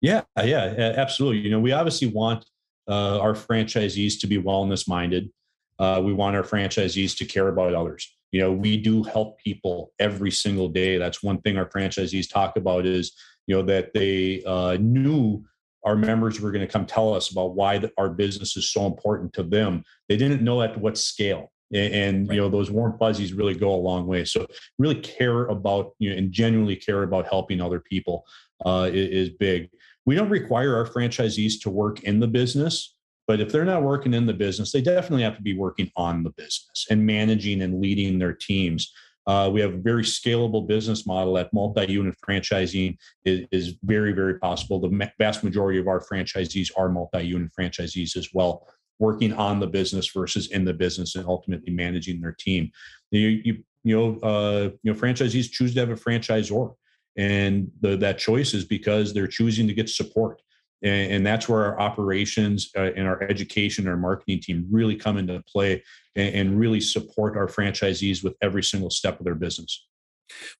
Yeah, 0.00 0.22
yeah, 0.42 0.94
absolutely. 0.96 1.40
You 1.40 1.50
know, 1.50 1.60
we 1.60 1.72
obviously 1.72 2.08
want 2.08 2.46
uh, 2.88 3.18
our 3.18 3.34
franchisees 3.34 4.20
to 4.20 4.26
be 4.26 4.38
wellness 4.38 4.88
minded. 4.88 5.30
Uh, 5.78 6.00
we 6.04 6.12
want 6.12 6.36
our 6.36 6.42
franchisees 6.42 7.16
to 7.16 7.24
care 7.24 7.48
about 7.48 7.74
others. 7.74 8.14
You 8.32 8.40
know 8.40 8.52
we 8.52 8.76
do 8.76 9.02
help 9.02 9.38
people 9.38 9.92
every 9.98 10.30
single 10.30 10.68
day. 10.68 10.98
That's 10.98 11.22
one 11.22 11.40
thing 11.40 11.58
our 11.58 11.68
franchisees 11.68 12.30
talk 12.30 12.56
about 12.56 12.86
is 12.86 13.12
you 13.46 13.56
know 13.56 13.62
that 13.62 13.92
they 13.94 14.44
uh, 14.44 14.76
knew 14.80 15.44
our 15.84 15.96
members 15.96 16.40
were 16.40 16.52
going 16.52 16.66
to 16.66 16.72
come 16.72 16.86
tell 16.86 17.14
us 17.14 17.30
about 17.30 17.54
why 17.54 17.78
the, 17.78 17.90
our 17.96 18.10
business 18.10 18.56
is 18.56 18.70
so 18.70 18.86
important 18.86 19.32
to 19.32 19.42
them. 19.42 19.82
They 20.08 20.16
didn't 20.16 20.42
know 20.42 20.60
at 20.62 20.78
what 20.78 20.98
scale 20.98 21.50
and, 21.72 21.94
and 21.94 22.28
right. 22.28 22.34
you 22.34 22.40
know 22.40 22.48
those 22.48 22.70
warm 22.70 22.96
fuzzies 22.98 23.32
really 23.32 23.54
go 23.54 23.74
a 23.74 23.76
long 23.76 24.06
way. 24.06 24.24
So 24.24 24.46
really 24.78 25.00
care 25.00 25.46
about 25.46 25.92
you 25.98 26.10
know 26.10 26.16
and 26.16 26.32
genuinely 26.32 26.76
care 26.76 27.02
about 27.02 27.28
helping 27.28 27.60
other 27.60 27.80
people 27.80 28.26
uh, 28.64 28.88
is, 28.92 29.28
is 29.28 29.30
big 29.30 29.70
we 30.06 30.14
don't 30.14 30.30
require 30.30 30.76
our 30.76 30.86
franchisees 30.86 31.60
to 31.62 31.70
work 31.70 32.02
in 32.04 32.20
the 32.20 32.28
business 32.28 32.96
but 33.26 33.40
if 33.40 33.52
they're 33.52 33.64
not 33.64 33.82
working 33.82 34.14
in 34.14 34.26
the 34.26 34.34
business 34.34 34.72
they 34.72 34.80
definitely 34.80 35.22
have 35.22 35.36
to 35.36 35.42
be 35.42 35.56
working 35.56 35.90
on 35.96 36.22
the 36.22 36.30
business 36.30 36.86
and 36.90 37.04
managing 37.04 37.62
and 37.62 37.80
leading 37.80 38.18
their 38.18 38.34
teams 38.34 38.92
uh, 39.26 39.48
we 39.48 39.60
have 39.60 39.74
a 39.74 39.78
very 39.78 40.02
scalable 40.02 40.66
business 40.66 41.06
model 41.06 41.34
that 41.34 41.52
multi-unit 41.52 42.14
franchising 42.26 42.96
is, 43.24 43.46
is, 43.52 43.74
very, 43.84 44.12
very 44.12 44.38
possible. 44.38 44.80
The 44.80 45.10
vast 45.18 45.44
majority 45.44 45.78
of 45.78 45.88
our 45.88 46.00
franchisees 46.00 46.70
are 46.76 46.88
multi-unit 46.88 47.50
franchisees 47.58 48.16
as 48.16 48.30
well, 48.32 48.66
working 48.98 49.32
on 49.32 49.60
the 49.60 49.66
business 49.66 50.10
versus 50.10 50.50
in 50.50 50.64
the 50.64 50.74
business 50.74 51.14
and 51.14 51.26
ultimately 51.26 51.72
managing 51.72 52.20
their 52.20 52.34
team. 52.38 52.70
You, 53.10 53.28
you, 53.28 53.64
you 53.84 53.96
know, 53.96 54.18
uh, 54.28 54.70
you 54.82 54.92
know, 54.92 54.98
franchisees 54.98 55.50
choose 55.50 55.74
to 55.74 55.80
have 55.80 55.90
a 55.90 55.94
franchisor, 55.94 56.74
and 57.20 57.70
the, 57.82 57.98
that 57.98 58.16
choice 58.16 58.54
is 58.54 58.64
because 58.64 59.12
they're 59.12 59.26
choosing 59.26 59.66
to 59.66 59.74
get 59.74 59.90
support. 59.90 60.40
And, 60.82 61.12
and 61.12 61.26
that's 61.26 61.50
where 61.50 61.66
our 61.66 61.78
operations 61.78 62.70
uh, 62.74 62.92
and 62.96 63.06
our 63.06 63.22
education, 63.24 63.86
our 63.86 63.96
marketing 63.98 64.40
team 64.40 64.66
really 64.70 64.96
come 64.96 65.18
into 65.18 65.42
play 65.46 65.82
and, 66.16 66.34
and 66.34 66.58
really 66.58 66.80
support 66.80 67.36
our 67.36 67.46
franchisees 67.46 68.24
with 68.24 68.36
every 68.40 68.62
single 68.62 68.88
step 68.88 69.18
of 69.18 69.26
their 69.26 69.34
business. 69.34 69.86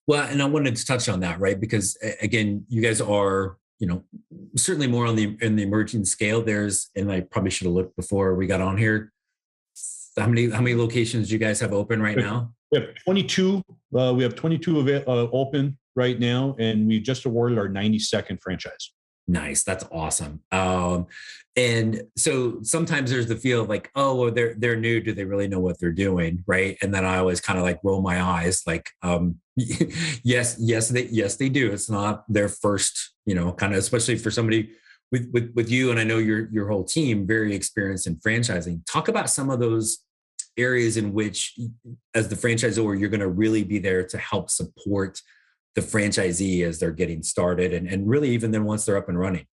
Well, 0.05 0.23
and 0.23 0.39
I 0.39 0.45
wanted 0.45 0.75
to 0.75 0.85
touch 0.85 1.09
on 1.09 1.21
that, 1.21 1.39
right? 1.39 1.59
Because 1.59 1.97
again, 2.21 2.63
you 2.69 2.79
guys 2.79 3.01
are, 3.01 3.57
you 3.79 3.87
know, 3.87 4.03
certainly 4.55 4.85
more 4.85 5.07
on 5.07 5.15
the 5.15 5.35
in 5.41 5.55
the 5.55 5.63
emerging 5.63 6.05
scale. 6.05 6.43
There's, 6.43 6.91
and 6.95 7.11
I 7.11 7.21
probably 7.21 7.49
should 7.49 7.65
have 7.65 7.73
looked 7.73 7.95
before 7.95 8.35
we 8.35 8.45
got 8.45 8.61
on 8.61 8.77
here. 8.77 9.11
How 10.15 10.27
many 10.27 10.51
how 10.51 10.61
many 10.61 10.75
locations 10.75 11.29
do 11.29 11.33
you 11.33 11.39
guys 11.39 11.59
have 11.61 11.73
open 11.73 11.99
right 12.01 12.17
now? 12.17 12.53
We 12.71 12.79
have 12.79 12.95
22. 13.03 13.63
Uh, 13.97 14.13
we 14.15 14.23
have 14.23 14.35
22 14.35 14.79
of 14.79 14.87
it, 14.87 15.07
uh, 15.07 15.27
open 15.31 15.77
right 15.95 16.19
now, 16.19 16.55
and 16.59 16.87
we 16.87 16.99
just 16.99 17.25
awarded 17.25 17.57
our 17.57 17.67
92nd 17.67 18.41
franchise. 18.41 18.91
Nice. 19.27 19.63
That's 19.63 19.85
awesome. 19.91 20.41
Um, 20.51 21.07
and 21.55 22.03
so 22.17 22.59
sometimes 22.63 23.11
there's 23.11 23.27
the 23.27 23.35
feel 23.35 23.61
of 23.61 23.69
like, 23.69 23.91
oh, 23.95 24.15
well, 24.15 24.31
they're 24.31 24.55
they're 24.57 24.75
new. 24.75 24.99
Do 24.99 25.13
they 25.13 25.25
really 25.25 25.47
know 25.47 25.59
what 25.59 25.79
they're 25.79 25.91
doing? 25.91 26.43
Right. 26.47 26.77
And 26.81 26.93
then 26.93 27.05
I 27.05 27.17
always 27.17 27.41
kind 27.41 27.59
of 27.59 27.63
like 27.63 27.79
roll 27.83 28.01
my 28.01 28.21
eyes, 28.21 28.63
like, 28.65 28.89
um, 29.03 29.37
yes, 29.55 30.57
yes, 30.59 30.89
they 30.89 31.07
yes, 31.11 31.35
they 31.35 31.49
do. 31.49 31.71
It's 31.71 31.89
not 31.89 32.23
their 32.27 32.49
first, 32.49 33.13
you 33.25 33.35
know, 33.35 33.51
kind 33.51 33.73
of 33.73 33.79
especially 33.79 34.17
for 34.17 34.31
somebody 34.31 34.71
with 35.11 35.29
with 35.33 35.51
with 35.55 35.69
you 35.69 35.91
and 35.91 35.99
I 35.99 36.03
know 36.03 36.17
your 36.17 36.49
your 36.51 36.69
whole 36.69 36.85
team 36.85 37.27
very 37.27 37.53
experienced 37.53 38.07
in 38.07 38.15
franchising. 38.15 38.81
Talk 38.85 39.07
about 39.07 39.29
some 39.29 39.49
of 39.49 39.59
those 39.59 39.99
areas 40.57 40.97
in 40.97 41.13
which 41.13 41.57
as 42.13 42.27
the 42.29 42.35
franchisor, 42.35 42.99
you're 42.99 43.09
going 43.09 43.19
to 43.19 43.29
really 43.29 43.63
be 43.63 43.79
there 43.79 44.05
to 44.05 44.17
help 44.17 44.49
support 44.49 45.21
the 45.75 45.81
franchisee 45.81 46.65
as 46.65 46.79
they're 46.79 46.91
getting 46.91 47.23
started 47.23 47.73
and, 47.73 47.87
and 47.87 48.07
really 48.07 48.29
even 48.29 48.51
then 48.51 48.65
once 48.65 48.85
they're 48.85 48.97
up 48.97 49.09
and 49.09 49.19
running. 49.19 49.45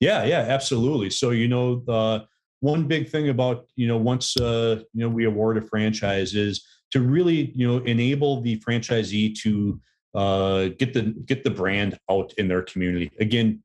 Yeah 0.00 0.24
yeah 0.24 0.40
absolutely. 0.40 1.10
So 1.10 1.30
you 1.30 1.48
know 1.48 1.82
the 1.86 2.26
one 2.60 2.86
big 2.86 3.08
thing 3.08 3.28
about 3.28 3.66
you 3.76 3.86
know 3.86 3.96
once 3.96 4.36
uh, 4.36 4.82
you 4.92 5.00
know 5.00 5.08
we 5.08 5.24
award 5.24 5.58
a 5.58 5.62
franchise 5.62 6.34
is 6.34 6.66
to 6.90 7.00
really 7.00 7.52
you 7.54 7.66
know 7.66 7.84
enable 7.84 8.40
the 8.40 8.58
franchisee 8.60 9.34
to 9.40 9.80
uh, 10.14 10.68
get 10.78 10.94
the 10.94 11.02
get 11.26 11.44
the 11.44 11.50
brand 11.50 11.98
out 12.10 12.32
in 12.38 12.48
their 12.48 12.62
community. 12.62 13.10
Again 13.20 13.62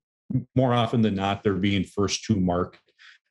more 0.55 0.73
often 0.73 1.01
than 1.01 1.15
not 1.15 1.43
they're 1.43 1.53
being 1.53 1.83
first 1.83 2.23
to 2.25 2.35
market. 2.35 2.81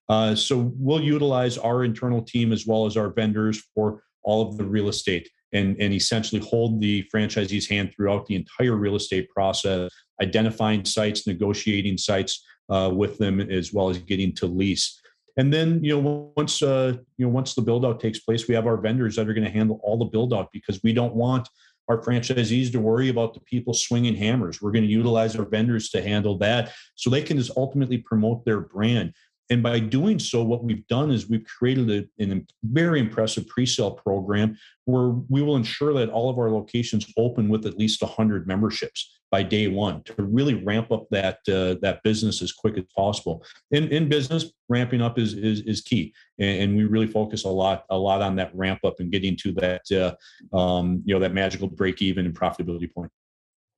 Uh, 0.09 0.35
so 0.35 0.73
we'll 0.77 1.03
utilize 1.03 1.59
our 1.59 1.85
internal 1.85 2.23
team 2.23 2.51
as 2.51 2.67
well 2.67 2.87
as 2.87 2.97
our 2.97 3.11
vendors 3.11 3.63
for 3.75 4.03
all 4.23 4.49
of 4.49 4.57
the 4.57 4.65
real 4.65 4.89
estate 4.89 5.29
and, 5.53 5.77
and 5.81 5.95
essentially 5.95 6.41
hold 6.41 6.81
the 6.81 7.05
franchisee's 7.15 7.69
hand 7.69 7.93
throughout 7.95 8.27
the 8.27 8.35
entire 8.35 8.77
real 8.77 8.97
estate 8.97 9.29
process, 9.31 9.91
identifying 10.23 10.85
sites, 10.85 11.27
negotiating 11.27 11.99
sites 11.99 12.45
uh, 12.69 12.91
with 12.93 13.19
them, 13.19 13.41
as 13.41 13.73
well 13.73 13.89
as 13.89 13.99
getting 13.99 14.35
to 14.35 14.47
lease. 14.47 15.01
And 15.37 15.53
then, 15.55 15.83
you 15.85 15.95
know, 16.01 16.33
once 16.37 16.63
uh, 16.63 16.95
you 17.17 17.27
know 17.27 17.33
once 17.33 17.55
the 17.55 17.63
build 17.63 17.87
out 17.87 18.01
takes 18.01 18.19
place, 18.19 18.49
we 18.49 18.55
have 18.55 18.67
our 18.67 18.77
vendors 18.77 19.17
that 19.17 19.29
are 19.29 19.35
going 19.35 19.45
to 19.47 19.51
handle 19.51 19.81
all 19.83 19.97
the 19.97 20.05
build 20.05 20.35
out 20.35 20.49
because 20.53 20.81
we 20.83 20.93
don't 20.93 21.15
want 21.15 21.49
our 21.89 22.03
franchisees 22.03 22.71
to 22.73 22.81
worry 22.81 23.09
about 23.09 23.35
the 23.35 23.41
people 23.41 23.73
swinging 23.73 24.15
hammers. 24.15 24.61
We're 24.61 24.73
going 24.73 24.85
to 24.85 24.91
utilize 24.91 25.37
our 25.37 25.47
vendors 25.47 25.89
to 25.91 26.03
handle 26.03 26.37
that 26.39 26.73
so 26.97 27.09
they 27.09 27.23
can 27.23 27.39
just 27.39 27.53
ultimately 27.57 27.99
promote 27.99 28.45
their 28.45 28.61
brand. 28.61 29.15
And 29.51 29.63
by 29.63 29.79
doing 29.79 30.19
so, 30.19 30.43
what 30.43 30.63
we've 30.63 30.87
done 30.89 31.11
is 31.11 31.29
we've 31.29 31.45
created 31.45 32.09
a, 32.21 32.43
very 32.63 33.01
impressive 33.01 33.47
pre-sale 33.49 33.93
program 33.93 34.57
where 34.85 35.09
we 35.29 35.43
will 35.43 35.57
ensure 35.57 35.93
that 35.95 36.11
all 36.11 36.29
of 36.29 36.39
our 36.39 36.51
locations 36.51 37.11
open 37.17 37.49
with 37.49 37.67
at 37.67 37.79
least 37.79 38.03
100 38.03 38.47
memberships 38.47 39.19
by 39.31 39.43
day 39.43 39.69
one 39.69 40.03
to 40.05 40.15
really 40.19 40.55
ramp 40.55 40.91
up 40.91 41.07
that 41.11 41.39
uh, 41.49 41.75
that 41.83 42.03
business 42.03 42.41
as 42.43 42.53
quick 42.53 42.77
as 42.79 42.85
possible. 42.95 43.45
In 43.71 43.89
in 43.89 44.09
business, 44.09 44.53
ramping 44.69 45.03
up 45.03 45.19
is 45.19 45.35
is, 45.35 45.61
is 45.63 45.81
key, 45.81 46.15
and, 46.39 46.63
and, 46.63 46.77
we 46.77 46.85
really 46.85 47.07
focus 47.07 47.45
a 47.45 47.49
lot 47.49 47.85
a 47.91 47.97
lot 47.97 48.23
on 48.23 48.37
that 48.37 48.55
ramp 48.55 48.81
up 48.85 49.01
and 49.01 49.11
getting 49.11 49.37
to 49.37 49.53
that 49.53 49.83
uh, 49.93 50.57
um, 50.57 51.03
you 51.05 51.15
know 51.15 51.21
that 51.21 51.35
magical 51.35 51.69
break 51.69 52.01
even 52.01 52.27
and 52.27 52.35
profitability 52.35 52.93
point. 52.93 53.11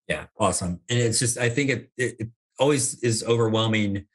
Yeah, 0.09 0.27
awesome. 0.39 0.81
And 0.89 0.99
it's 0.99 1.19
just 1.19 1.39
I 1.39 1.49
think 1.49 1.71
it, 1.71 1.91
it, 1.97 2.17
it 2.19 2.29
always 2.59 3.01
is 3.01 3.25
overwhelming 3.25 4.07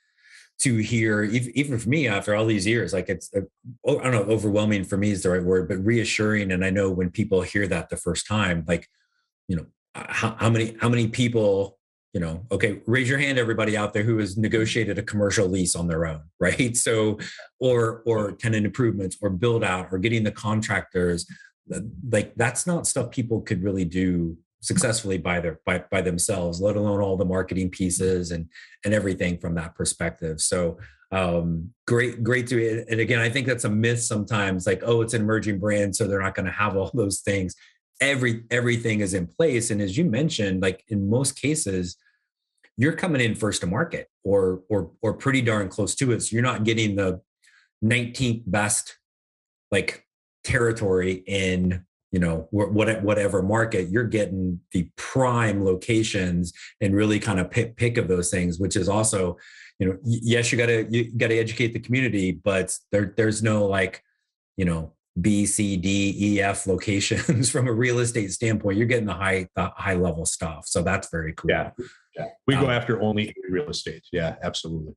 to 0.57 0.77
hear 0.77 1.23
even 1.23 1.77
for 1.77 1.89
me 1.89 2.07
after 2.07 2.33
all 2.33 2.45
these 2.45 2.65
years 2.65 2.93
like 2.93 3.09
it's 3.09 3.29
uh, 3.35 3.41
i 3.99 4.03
don't 4.03 4.11
know 4.13 4.33
overwhelming 4.33 4.83
for 4.83 4.97
me 4.97 5.11
is 5.11 5.23
the 5.23 5.29
right 5.29 5.43
word 5.43 5.67
but 5.67 5.83
reassuring 5.83 6.51
and 6.51 6.63
i 6.63 6.69
know 6.69 6.89
when 6.89 7.09
people 7.09 7.41
hear 7.41 7.67
that 7.67 7.89
the 7.89 7.97
first 7.97 8.25
time 8.27 8.63
like 8.67 8.87
you 9.47 9.55
know 9.55 9.65
how, 9.95 10.35
how 10.39 10.49
many 10.49 10.75
how 10.81 10.89
many 10.89 11.07
people 11.07 11.77
you 12.13 12.19
know 12.19 12.45
okay 12.51 12.81
raise 12.85 13.09
your 13.09 13.17
hand 13.19 13.37
everybody 13.37 13.75
out 13.77 13.93
there 13.93 14.03
who 14.03 14.17
has 14.17 14.37
negotiated 14.37 14.97
a 14.97 15.03
commercial 15.03 15.47
lease 15.47 15.75
on 15.75 15.87
their 15.87 16.05
own 16.05 16.21
right? 16.39 16.75
So 16.75 17.19
or 17.59 18.01
or 18.05 18.31
tenant 18.31 18.65
improvements 18.65 19.17
or 19.21 19.29
build 19.29 19.63
out 19.63 19.89
or 19.91 19.97
getting 19.97 20.23
the 20.23 20.31
contractors 20.31 21.25
like 22.11 22.33
that's 22.35 22.67
not 22.67 22.87
stuff 22.87 23.09
people 23.09 23.41
could 23.41 23.63
really 23.63 23.85
do 23.85 24.37
successfully 24.65 25.17
by 25.17 25.39
their 25.39 25.59
by, 25.65 25.83
by 25.91 26.01
themselves 26.01 26.59
let 26.59 26.75
alone 26.75 27.01
all 27.01 27.15
the 27.15 27.25
marketing 27.25 27.69
pieces 27.69 28.31
and 28.31 28.49
and 28.83 28.93
everything 28.93 29.37
from 29.37 29.55
that 29.55 29.75
perspective. 29.75 30.41
So 30.41 30.77
um 31.11 31.69
great 31.85 32.23
great 32.23 32.47
to 32.47 32.83
and 32.89 32.99
again 32.99 33.19
i 33.19 33.29
think 33.29 33.45
that's 33.45 33.63
a 33.63 33.69
myth 33.69 34.01
sometimes 34.01 34.65
like 34.65 34.81
oh 34.83 35.01
it's 35.01 35.13
an 35.13 35.21
emerging 35.21 35.59
brand 35.59 35.95
so 35.95 36.07
they're 36.07 36.19
not 36.19 36.33
going 36.33 36.47
to 36.47 36.51
have 36.51 36.75
all 36.75 36.91
those 36.93 37.19
things. 37.21 37.55
Every 38.01 38.43
everything 38.49 39.01
is 39.01 39.13
in 39.13 39.27
place 39.27 39.71
and 39.71 39.81
as 39.81 39.97
you 39.97 40.05
mentioned 40.05 40.61
like 40.61 40.83
in 40.89 41.09
most 41.09 41.39
cases 41.39 41.97
you're 42.77 42.93
coming 42.93 43.21
in 43.21 43.35
first 43.35 43.61
to 43.61 43.67
market 43.67 44.09
or 44.23 44.63
or 44.69 44.91
or 45.01 45.13
pretty 45.13 45.41
darn 45.41 45.69
close 45.69 45.95
to 45.95 46.11
it. 46.11 46.21
So 46.21 46.33
you're 46.33 46.43
not 46.43 46.63
getting 46.63 46.95
the 46.95 47.21
19th 47.83 48.43
best 48.47 48.97
like 49.71 50.05
territory 50.43 51.23
in 51.27 51.85
you 52.11 52.19
know 52.19 52.47
whatever 52.51 53.41
market 53.41 53.89
you're 53.89 54.03
getting 54.03 54.59
the 54.71 54.89
prime 54.95 55.63
locations 55.63 56.53
and 56.79 56.95
really 56.95 57.19
kind 57.19 57.39
of 57.39 57.51
pick, 57.51 57.75
pick 57.75 57.97
of 57.97 58.07
those 58.07 58.29
things 58.29 58.59
which 58.59 58.75
is 58.75 58.87
also 58.87 59.37
you 59.79 59.87
know 59.87 59.97
yes 60.03 60.51
you 60.51 60.57
got 60.57 60.67
to 60.67 60.87
you 60.89 61.11
got 61.17 61.27
to 61.27 61.37
educate 61.37 61.73
the 61.73 61.79
community 61.79 62.31
but 62.31 62.77
there 62.91 63.13
there's 63.17 63.43
no 63.43 63.65
like 63.65 64.01
you 64.55 64.65
know 64.65 64.93
b 65.19 65.45
c 65.45 65.77
d 65.77 66.15
e 66.17 66.41
f 66.41 66.67
locations 66.67 67.49
from 67.49 67.67
a 67.67 67.71
real 67.71 67.99
estate 67.99 68.31
standpoint. 68.31 68.77
You're 68.77 68.87
getting 68.87 69.05
the 69.05 69.13
high 69.13 69.47
the 69.55 69.71
high 69.75 69.95
level 69.95 70.25
stuff 70.25 70.65
so 70.67 70.81
that's 70.81 71.09
very 71.09 71.33
cool. 71.33 71.51
Yeah, 71.51 71.71
yeah. 72.15 72.25
we 72.47 72.55
um, 72.55 72.65
go 72.65 72.69
after 72.69 73.01
only 73.01 73.33
real 73.49 73.69
estate. 73.69 74.03
Yeah 74.11 74.35
absolutely. 74.43 74.93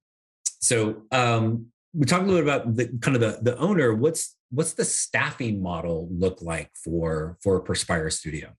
So 0.61 1.03
um 1.13 1.67
we 1.99 2.07
talked 2.07 2.23
a 2.23 2.27
little 2.27 2.45
bit 2.45 2.55
about 2.55 2.77
the 2.77 2.87
kind 3.01 3.17
of 3.17 3.21
the 3.21 3.39
the 3.43 3.59
owner. 3.59 3.93
What's 3.93 4.37
what's 4.51 4.75
the 4.75 4.85
staffing 4.85 5.61
model 5.61 6.09
look 6.13 6.41
like 6.41 6.71
for 6.77 7.37
for 7.43 7.61
perspire 7.61 8.09
studio? 8.11 8.51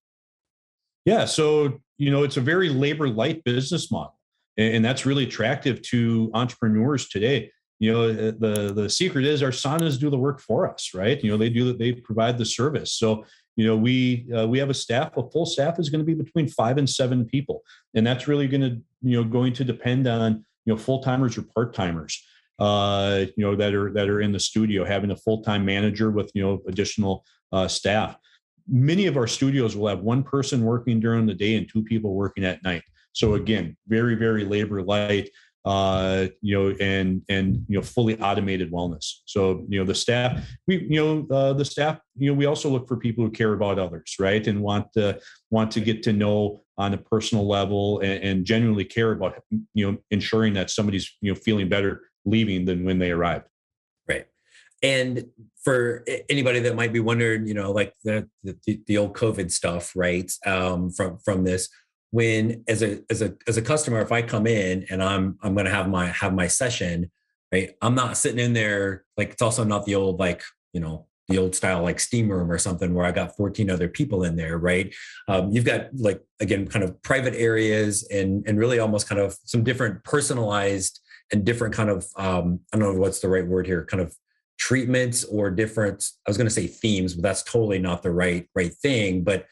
Yeah 1.05 1.25
so 1.25 1.79
you 1.97 2.11
know 2.11 2.23
it's 2.23 2.37
a 2.37 2.41
very 2.41 2.69
labor 2.69 3.07
light 3.07 3.43
business 3.45 3.89
model 3.91 4.19
and 4.57 4.83
that's 4.83 5.05
really 5.05 5.23
attractive 5.23 5.81
to 5.83 6.29
entrepreneurs 6.33 7.07
today. 7.07 7.49
You 7.79 7.93
know 7.93 8.03
uh, 8.09 8.31
the 8.37 8.73
the 8.75 8.89
secret 8.89 9.25
is 9.25 9.41
our 9.41 9.51
saunas 9.51 9.97
do 9.97 10.09
the 10.09 10.17
work 10.17 10.41
for 10.41 10.69
us 10.69 10.91
right? 10.93 11.23
You 11.23 11.31
know 11.31 11.37
they 11.37 11.49
do 11.49 11.63
that 11.65 11.79
they 11.79 11.93
provide 11.93 12.37
the 12.37 12.45
service. 12.45 12.91
So 12.91 13.25
you 13.55 13.65
know 13.65 13.77
we 13.77 14.29
uh, 14.37 14.47
we 14.47 14.59
have 14.59 14.69
a 14.69 14.73
staff 14.73 15.15
a 15.15 15.29
full 15.29 15.45
staff 15.45 15.79
is 15.79 15.89
going 15.89 16.01
to 16.01 16.05
be 16.05 16.13
between 16.13 16.49
five 16.49 16.77
and 16.77 16.89
seven 16.89 17.23
people. 17.23 17.63
And 17.95 18.05
that's 18.05 18.27
really 18.27 18.49
going 18.49 18.61
to 18.61 18.81
you 19.01 19.15
know 19.15 19.23
going 19.23 19.53
to 19.53 19.63
depend 19.63 20.07
on 20.07 20.43
you 20.65 20.73
know 20.73 20.77
full 20.77 21.01
timers 21.01 21.37
or 21.37 21.43
part 21.43 21.73
timers 21.73 22.21
uh, 22.59 23.25
you 23.35 23.43
know 23.45 23.55
that 23.55 23.73
are 23.73 23.91
that 23.93 24.09
are 24.09 24.21
in 24.21 24.31
the 24.31 24.39
studio, 24.39 24.85
having 24.85 25.11
a 25.11 25.15
full 25.15 25.41
time 25.43 25.65
manager 25.65 26.11
with 26.11 26.31
you 26.33 26.41
know 26.43 26.61
additional 26.67 27.25
uh, 27.51 27.67
staff. 27.67 28.15
Many 28.67 29.07
of 29.07 29.17
our 29.17 29.27
studios 29.27 29.75
will 29.75 29.87
have 29.87 30.01
one 30.01 30.23
person 30.23 30.63
working 30.63 30.99
during 30.99 31.25
the 31.25 31.33
day 31.33 31.55
and 31.55 31.67
two 31.67 31.83
people 31.83 32.13
working 32.13 32.45
at 32.45 32.63
night. 32.63 32.83
So 33.13 33.33
again, 33.35 33.75
very 33.87 34.15
very 34.15 34.45
labor 34.45 34.81
light. 34.83 35.29
uh, 35.65 36.27
you 36.41 36.57
know, 36.57 36.75
and 36.79 37.21
and 37.29 37.65
you 37.67 37.77
know, 37.77 37.81
fully 37.81 38.19
automated 38.21 38.71
wellness. 38.71 39.19
So 39.25 39.65
you 39.67 39.79
know, 39.79 39.85
the 39.85 39.95
staff, 39.95 40.47
we 40.67 40.87
you 40.89 41.27
know, 41.29 41.35
uh, 41.35 41.53
the 41.53 41.65
staff, 41.65 41.99
you 42.15 42.31
know, 42.31 42.37
we 42.37 42.45
also 42.45 42.69
look 42.69 42.87
for 42.87 42.97
people 42.97 43.25
who 43.25 43.31
care 43.31 43.53
about 43.53 43.77
others, 43.77 44.15
right, 44.19 44.45
and 44.47 44.61
want 44.61 44.91
to 44.93 45.19
want 45.49 45.71
to 45.71 45.81
get 45.81 46.01
to 46.03 46.13
know 46.13 46.63
on 46.77 46.93
a 46.93 46.97
personal 46.97 47.45
level 47.45 47.99
and, 47.99 48.23
and 48.23 48.45
genuinely 48.45 48.85
care 48.85 49.11
about 49.11 49.43
you 49.73 49.91
know 49.91 49.97
ensuring 50.11 50.53
that 50.53 50.69
somebody's 50.69 51.17
you 51.21 51.31
know 51.31 51.39
feeling 51.39 51.67
better 51.67 52.08
leaving 52.29 52.65
than 52.65 52.83
when 52.83 52.99
they 52.99 53.11
arrived. 53.11 53.45
Right. 54.07 54.27
And 54.81 55.25
for 55.63 56.05
anybody 56.29 56.59
that 56.61 56.75
might 56.75 56.93
be 56.93 56.99
wondering, 56.99 57.47
you 57.47 57.53
know, 57.53 57.71
like 57.71 57.93
the 58.03 58.27
the, 58.43 58.81
the 58.87 58.97
old 58.97 59.13
COVID 59.13 59.51
stuff, 59.51 59.93
right? 59.95 60.31
Um, 60.45 60.91
from 60.91 61.17
from 61.19 61.43
this, 61.43 61.69
when 62.11 62.63
as 62.67 62.81
a 62.81 63.01
as 63.09 63.21
a 63.21 63.35
as 63.47 63.57
a 63.57 63.61
customer 63.61 64.01
if 64.01 64.11
i 64.11 64.21
come 64.21 64.47
in 64.47 64.85
and 64.89 65.03
i'm 65.03 65.37
i'm 65.43 65.53
going 65.53 65.65
to 65.65 65.71
have 65.71 65.87
my 65.87 66.07
have 66.07 66.33
my 66.33 66.47
session 66.47 67.09
right 67.51 67.71
i'm 67.81 67.95
not 67.95 68.17
sitting 68.17 68.43
in 68.43 68.53
there 68.53 69.05
like 69.17 69.29
it's 69.29 69.41
also 69.41 69.63
not 69.63 69.85
the 69.85 69.95
old 69.95 70.19
like 70.19 70.41
you 70.73 70.79
know 70.79 71.05
the 71.27 71.37
old 71.37 71.53
style 71.53 71.83
like 71.83 71.99
steam 71.99 72.27
room 72.27 72.51
or 72.51 72.57
something 72.57 72.95
where 72.95 73.05
i 73.05 73.11
got 73.11 73.35
14 73.35 73.69
other 73.69 73.87
people 73.87 74.23
in 74.23 74.35
there 74.35 74.57
right 74.57 74.93
um, 75.27 75.51
you've 75.51 75.65
got 75.65 75.95
like 75.95 76.21
again 76.39 76.67
kind 76.67 76.83
of 76.83 76.99
private 77.03 77.35
areas 77.35 78.07
and 78.09 78.43
and 78.47 78.57
really 78.57 78.79
almost 78.79 79.07
kind 79.07 79.21
of 79.21 79.37
some 79.43 79.63
different 79.63 80.03
personalized 80.03 80.99
and 81.31 81.45
different 81.45 81.73
kind 81.73 81.89
of 81.89 82.05
um, 82.15 82.59
i 82.73 82.77
don't 82.77 82.93
know 82.93 82.99
what's 82.99 83.19
the 83.19 83.29
right 83.29 83.47
word 83.47 83.65
here 83.65 83.85
kind 83.85 84.01
of 84.01 84.15
treatments 84.57 85.23
or 85.25 85.49
different 85.49 86.09
i 86.27 86.29
was 86.29 86.37
going 86.37 86.47
to 86.47 86.53
say 86.53 86.67
themes 86.67 87.13
but 87.13 87.23
that's 87.23 87.43
totally 87.43 87.79
not 87.79 88.03
the 88.03 88.11
right 88.11 88.49
right 88.55 88.73
thing 88.73 89.23
but 89.23 89.45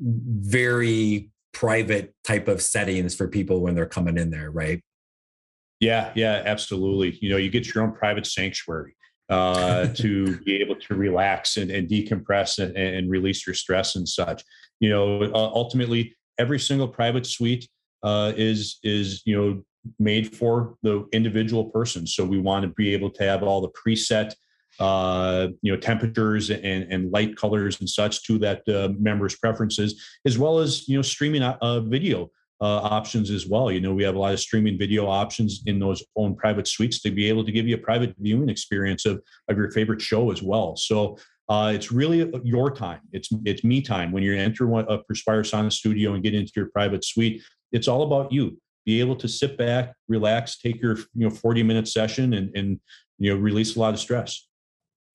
very 0.00 1.30
private 1.52 2.14
type 2.24 2.48
of 2.48 2.62
settings 2.62 3.14
for 3.14 3.28
people 3.28 3.60
when 3.60 3.74
they're 3.74 3.86
coming 3.86 4.16
in 4.16 4.30
there, 4.30 4.50
right? 4.50 4.82
Yeah, 5.80 6.12
yeah, 6.14 6.42
absolutely. 6.44 7.18
You 7.20 7.30
know, 7.30 7.36
you 7.36 7.50
get 7.50 7.74
your 7.74 7.84
own 7.84 7.92
private 7.92 8.26
sanctuary 8.26 8.94
uh, 9.28 9.88
to 9.94 10.38
be 10.40 10.56
able 10.56 10.76
to 10.76 10.94
relax 10.94 11.56
and, 11.56 11.70
and 11.70 11.88
decompress 11.88 12.58
and, 12.58 12.76
and, 12.76 13.10
release 13.10 13.46
your 13.46 13.54
stress 13.54 13.96
and 13.96 14.08
such. 14.08 14.42
You 14.80 14.90
know, 14.90 15.22
uh, 15.22 15.34
ultimately, 15.34 16.14
every 16.38 16.58
single 16.58 16.88
private 16.88 17.26
suite 17.26 17.68
uh, 18.02 18.32
is 18.36 18.78
is 18.82 19.22
you 19.24 19.36
know 19.36 19.62
made 19.98 20.34
for 20.34 20.76
the 20.82 21.06
individual 21.12 21.64
person. 21.66 22.06
So 22.06 22.24
we 22.24 22.38
want 22.38 22.62
to 22.62 22.68
be 22.68 22.92
able 22.94 23.10
to 23.10 23.24
have 23.24 23.42
all 23.42 23.60
the 23.60 23.70
preset 23.70 24.34
uh, 24.78 25.48
you 25.62 25.72
know 25.72 25.78
temperatures 25.78 26.50
and, 26.50 26.62
and 26.64 27.10
light 27.12 27.36
colors 27.36 27.80
and 27.80 27.88
such 27.88 28.22
to 28.24 28.38
that 28.38 28.66
uh, 28.68 28.88
member's 28.98 29.36
preferences, 29.36 30.02
as 30.24 30.38
well 30.38 30.58
as 30.58 30.88
you 30.88 30.96
know 30.96 31.02
streaming 31.02 31.42
uh, 31.42 31.80
video 31.80 32.30
uh, 32.60 32.78
options 32.78 33.30
as 33.30 33.46
well. 33.46 33.70
You 33.70 33.80
know 33.80 33.92
we 33.92 34.04
have 34.04 34.14
a 34.14 34.18
lot 34.18 34.32
of 34.32 34.40
streaming 34.40 34.78
video 34.78 35.06
options 35.06 35.62
in 35.66 35.78
those 35.78 36.02
own 36.16 36.34
private 36.34 36.66
suites 36.68 37.02
to 37.02 37.10
be 37.10 37.28
able 37.28 37.44
to 37.44 37.52
give 37.52 37.66
you 37.66 37.74
a 37.74 37.78
private 37.78 38.14
viewing 38.18 38.48
experience 38.48 39.04
of 39.06 39.22
of 39.48 39.56
your 39.56 39.70
favorite 39.70 40.00
show 40.00 40.30
as 40.30 40.42
well. 40.42 40.76
So. 40.76 41.18
Uh, 41.48 41.72
it's 41.74 41.90
really 41.90 42.32
your 42.44 42.70
time. 42.70 43.00
It's 43.10 43.28
it's 43.44 43.64
me 43.64 43.82
time. 43.82 44.12
When 44.12 44.22
you 44.22 44.36
enter 44.36 44.68
one, 44.68 44.86
a 44.88 44.98
Perspire 44.98 45.42
Sauna 45.42 45.72
studio 45.72 46.14
and 46.14 46.22
get 46.22 46.32
into 46.32 46.52
your 46.54 46.66
private 46.66 47.04
suite, 47.04 47.42
it's 47.72 47.88
all 47.88 48.02
about 48.02 48.30
you. 48.30 48.56
Be 48.86 49.00
able 49.00 49.16
to 49.16 49.28
sit 49.28 49.56
back, 49.58 49.94
relax, 50.08 50.58
take 50.58 50.80
your 50.80 50.96
you 50.96 51.28
know 51.28 51.30
40 51.30 51.62
minute 51.62 51.88
session, 51.88 52.34
and 52.34 52.54
and 52.56 52.80
you 53.18 53.32
know 53.32 53.40
release 53.40 53.76
a 53.76 53.80
lot 53.80 53.94
of 53.94 54.00
stress. 54.00 54.46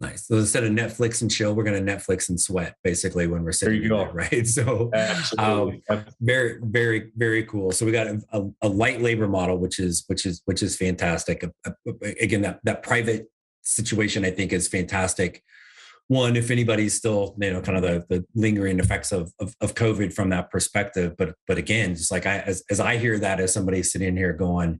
Nice. 0.01 0.27
So 0.27 0.35
instead 0.35 0.65
of 0.65 0.71
Netflix 0.71 1.21
and 1.21 1.31
chill, 1.31 1.53
we're 1.55 1.63
going 1.63 1.83
to 1.83 1.93
Netflix 1.93 2.27
and 2.27 2.39
sweat 2.39 2.75
basically 2.83 3.27
when 3.27 3.43
we're 3.43 3.53
sitting 3.53 3.87
there, 3.87 3.97
there 3.97 4.11
right? 4.13 4.45
So 4.45 4.91
um, 5.37 5.81
very, 6.19 6.59
very, 6.61 7.11
very 7.15 7.45
cool. 7.45 7.71
So 7.71 7.85
we 7.85 7.93
got 7.93 8.07
a, 8.07 8.51
a, 8.61 8.67
light 8.67 9.01
labor 9.01 9.27
model, 9.27 9.57
which 9.57 9.79
is 9.79 10.03
which 10.07 10.25
is 10.25 10.41
which 10.45 10.61
is 10.61 10.75
fantastic. 10.75 11.49
Again, 12.19 12.41
that 12.41 12.59
that 12.63 12.83
private 12.83 13.27
situation 13.61 14.25
I 14.25 14.31
think 14.31 14.51
is 14.51 14.67
fantastic. 14.67 15.41
One, 16.07 16.35
if 16.35 16.51
anybody's 16.51 16.93
still, 16.93 17.35
you 17.41 17.51
know, 17.51 17.61
kind 17.61 17.77
of 17.77 17.83
the, 17.83 18.05
the 18.09 18.25
lingering 18.35 18.79
effects 18.79 19.11
of, 19.11 19.31
of, 19.39 19.55
of 19.59 19.73
COVID 19.73 20.13
from 20.13 20.29
that 20.29 20.51
perspective, 20.51 21.15
but 21.17 21.35
but 21.47 21.57
again, 21.57 21.95
just 21.95 22.11
like 22.11 22.25
I 22.27 22.39
as, 22.39 22.63
as 22.69 22.79
I 22.79 22.97
hear 22.97 23.17
that 23.19 23.39
as 23.39 23.51
somebody 23.51 23.81
sitting 23.81 24.15
here 24.15 24.33
going, 24.33 24.79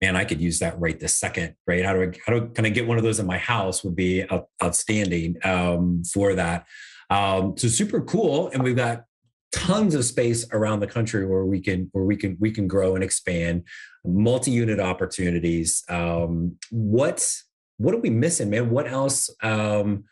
man, 0.00 0.16
I 0.16 0.24
could 0.24 0.40
use 0.40 0.58
that 0.58 0.80
right 0.80 0.98
this 0.98 1.14
second, 1.14 1.54
right? 1.66 1.84
How 1.84 1.92
do 1.92 2.02
I, 2.02 2.12
how 2.26 2.32
do, 2.32 2.48
can 2.48 2.66
I 2.66 2.70
get 2.70 2.88
one 2.88 2.96
of 2.96 3.04
those 3.04 3.20
in 3.20 3.26
my 3.26 3.38
house 3.38 3.84
would 3.84 3.94
be 3.94 4.24
out, 4.30 4.48
outstanding 4.62 5.36
um, 5.44 6.02
for 6.04 6.34
that. 6.34 6.66
Um, 7.08 7.56
so 7.56 7.68
super 7.68 8.00
cool. 8.00 8.48
And 8.48 8.64
we've 8.64 8.74
got 8.74 9.04
tons 9.52 9.94
of 9.94 10.04
space 10.04 10.46
around 10.52 10.80
the 10.80 10.86
country 10.88 11.24
where 11.26 11.44
we 11.44 11.60
can, 11.60 11.88
where 11.92 12.04
we 12.04 12.16
can, 12.16 12.36
we 12.40 12.50
can 12.50 12.66
grow 12.66 12.94
and 12.96 13.04
expand 13.04 13.62
multi-unit 14.04 14.80
opportunities. 14.80 15.84
Um, 15.88 16.56
what, 16.70 17.30
what 17.76 17.94
are 17.94 17.98
we 17.98 18.10
missing, 18.10 18.50
man? 18.50 18.70
What 18.70 18.88
else, 18.88 19.30
um, 19.42 20.04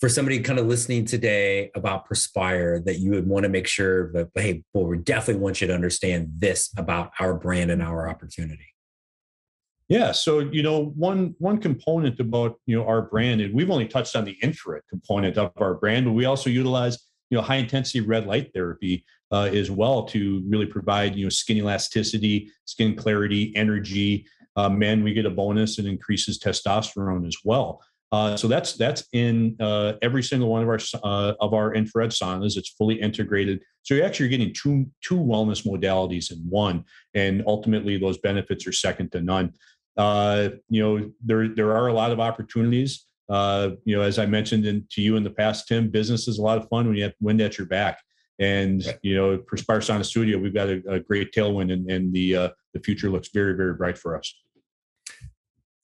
for 0.00 0.08
somebody 0.08 0.40
kind 0.40 0.58
of 0.58 0.66
listening 0.66 1.04
today 1.04 1.70
about 1.74 2.04
Perspire 2.04 2.80
that 2.80 2.98
you 2.98 3.12
would 3.12 3.26
want 3.26 3.44
to 3.44 3.48
make 3.48 3.66
sure 3.66 4.12
that, 4.12 4.28
hey, 4.34 4.62
well, 4.74 4.84
we 4.84 4.98
definitely 4.98 5.40
want 5.42 5.60
you 5.60 5.66
to 5.68 5.74
understand 5.74 6.32
this 6.36 6.70
about 6.76 7.12
our 7.18 7.34
brand 7.34 7.70
and 7.70 7.82
our 7.82 8.08
opportunity? 8.08 8.74
Yeah, 9.88 10.10
so 10.12 10.40
you 10.40 10.64
know 10.64 10.86
one 10.96 11.36
one 11.38 11.58
component 11.58 12.18
about 12.18 12.58
you 12.66 12.76
know 12.76 12.84
our 12.88 13.02
brand, 13.02 13.40
and 13.40 13.54
we've 13.54 13.70
only 13.70 13.86
touched 13.86 14.16
on 14.16 14.24
the 14.24 14.36
infrared 14.42 14.82
component 14.90 15.38
of 15.38 15.52
our 15.58 15.74
brand, 15.74 16.06
but 16.06 16.12
we 16.12 16.24
also 16.24 16.50
utilize 16.50 16.98
you 17.30 17.38
know 17.38 17.42
high 17.42 17.56
intensity 17.56 18.00
red 18.00 18.26
light 18.26 18.50
therapy 18.52 19.04
uh, 19.30 19.48
as 19.52 19.70
well 19.70 20.02
to 20.06 20.42
really 20.48 20.66
provide 20.66 21.14
you 21.14 21.26
know 21.26 21.30
skin 21.30 21.58
elasticity, 21.58 22.50
skin 22.64 22.96
clarity, 22.96 23.52
energy. 23.54 24.26
Uh, 24.56 24.68
men, 24.68 25.04
we 25.04 25.12
get 25.12 25.26
a 25.26 25.30
bonus 25.30 25.78
and 25.78 25.86
increases 25.86 26.40
testosterone 26.40 27.26
as 27.26 27.36
well. 27.44 27.80
Uh, 28.12 28.36
so 28.36 28.46
that's 28.46 28.74
that's 28.74 29.04
in 29.12 29.56
uh, 29.60 29.94
every 30.00 30.22
single 30.22 30.48
one 30.48 30.62
of 30.62 30.68
our 30.68 30.78
uh, 31.02 31.34
of 31.40 31.54
our 31.54 31.74
infrared 31.74 32.10
saunas. 32.10 32.56
It's 32.56 32.70
fully 32.70 33.00
integrated. 33.00 33.60
So 33.82 33.94
you're 33.94 34.06
actually 34.06 34.28
getting 34.28 34.52
two 34.54 34.86
two 35.02 35.16
wellness 35.16 35.66
modalities 35.66 36.30
in 36.30 36.38
one, 36.48 36.84
and 37.14 37.42
ultimately 37.46 37.98
those 37.98 38.18
benefits 38.18 38.66
are 38.66 38.72
second 38.72 39.12
to 39.12 39.20
none 39.20 39.52
uh, 39.96 40.50
you 40.68 40.82
know, 40.82 41.10
there 41.24 41.48
there 41.48 41.72
are 41.72 41.88
a 41.88 41.92
lot 41.92 42.12
of 42.12 42.20
opportunities. 42.20 43.06
Uh, 43.28 43.70
you 43.84 43.96
know, 43.96 44.02
as 44.02 44.18
I 44.18 44.26
mentioned 44.26 44.66
in, 44.66 44.86
to 44.90 45.00
you 45.02 45.16
in 45.16 45.24
the 45.24 45.30
past, 45.30 45.66
Tim, 45.66 45.88
business 45.88 46.28
is 46.28 46.38
a 46.38 46.42
lot 46.42 46.58
of 46.58 46.68
fun 46.68 46.86
when 46.86 46.96
you 46.96 47.02
have 47.04 47.14
wind 47.20 47.40
at 47.40 47.58
your 47.58 47.66
back. 47.66 48.00
And 48.38 48.84
you 49.02 49.16
know, 49.16 49.38
for 49.38 49.44
Perspire 49.44 49.80
Sauna 49.80 50.04
Studio, 50.04 50.38
we've 50.38 50.54
got 50.54 50.68
a, 50.68 50.82
a 50.88 51.00
great 51.00 51.32
tailwind, 51.32 51.72
and, 51.72 51.90
and 51.90 52.12
the 52.12 52.36
uh, 52.36 52.48
the 52.74 52.80
future 52.80 53.08
looks 53.08 53.28
very 53.32 53.54
very 53.54 53.74
bright 53.74 53.96
for 53.96 54.16
us. 54.16 54.34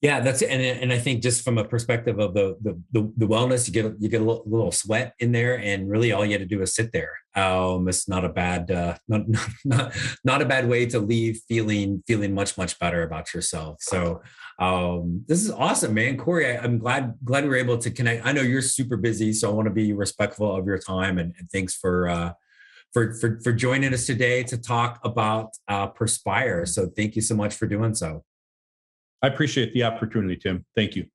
Yeah, 0.03 0.19
that's 0.19 0.43
and 0.43 0.61
and 0.61 0.93
I 0.93 0.99
think 0.99 1.23
just 1.23 1.45
from 1.45 1.59
a 1.59 1.65
perspective 1.65 2.19
of 2.19 2.35
the 2.35 2.57
the 2.61 2.73
the, 2.91 3.12
the 3.19 3.27
wellness, 3.27 3.69
you 3.69 3.73
get 3.73 3.95
you 4.01 4.09
get 4.09 4.21
a 4.21 4.25
little, 4.25 4.43
little, 4.45 4.73
sweat 4.73 5.15
in 5.21 5.31
there, 5.31 5.61
and 5.61 5.88
really 5.88 6.11
all 6.11 6.27
you 6.27 6.33
had 6.33 6.41
to 6.41 6.47
do 6.47 6.61
is 6.61 6.75
sit 6.75 6.91
there. 6.91 7.12
Um, 7.37 7.87
it's 7.87 8.09
not 8.09 8.25
a 8.25 8.29
bad 8.29 8.69
uh, 8.73 8.97
not, 9.07 9.23
not 9.65 9.97
not 10.25 10.43
a 10.43 10.45
bad 10.45 10.69
way 10.69 10.87
to 10.87 10.99
leave 10.99 11.41
feeling 11.47 12.03
feeling 12.05 12.35
much 12.35 12.59
much 12.59 12.81
better 12.81 13.05
about 13.05 13.33
yourself. 13.33 13.77
So 13.81 14.23
um, 14.59 15.25
this 15.29 15.41
is 15.41 15.53
awesome, 15.53 15.95
man, 15.95 16.17
Corey. 16.17 16.47
I, 16.49 16.65
am 16.65 16.79
glad 16.79 17.15
glad 17.25 17.45
we 17.45 17.51
were 17.51 17.57
able 17.57 17.79
to 17.79 17.91
connect. 17.93 18.27
I 18.27 18.33
know 18.33 18.43
you're 18.43 18.61
super 18.61 18.97
busy, 18.97 19.33
so 19.33 19.53
I 19.53 19.55
want 19.55 19.67
to 19.67 19.73
be 19.73 19.93
respectful 19.93 20.53
of 20.53 20.67
your 20.67 20.79
time, 20.79 21.19
and, 21.19 21.33
and 21.38 21.49
thanks 21.51 21.77
for. 21.77 22.09
Uh, 22.09 22.33
for, 22.93 23.15
for, 23.15 23.41
for 23.43 23.53
joining 23.55 23.95
us 23.95 24.05
today 24.05 24.43
to 24.43 24.59
talk 24.59 25.01
about 25.03 25.57
uh, 25.67 25.87
Perspire. 25.87 26.67
So 26.67 26.91
thank 26.95 27.17
you 27.17 27.23
so 27.23 27.35
much 27.35 27.55
for 27.55 27.67
doing 27.67 27.95
so. 27.95 28.23
I 29.22 29.28
appreciate 29.28 29.72
the 29.72 29.85
opportunity, 29.85 30.37
Tim. 30.37 30.64
Thank 30.74 30.96
you. 30.96 31.06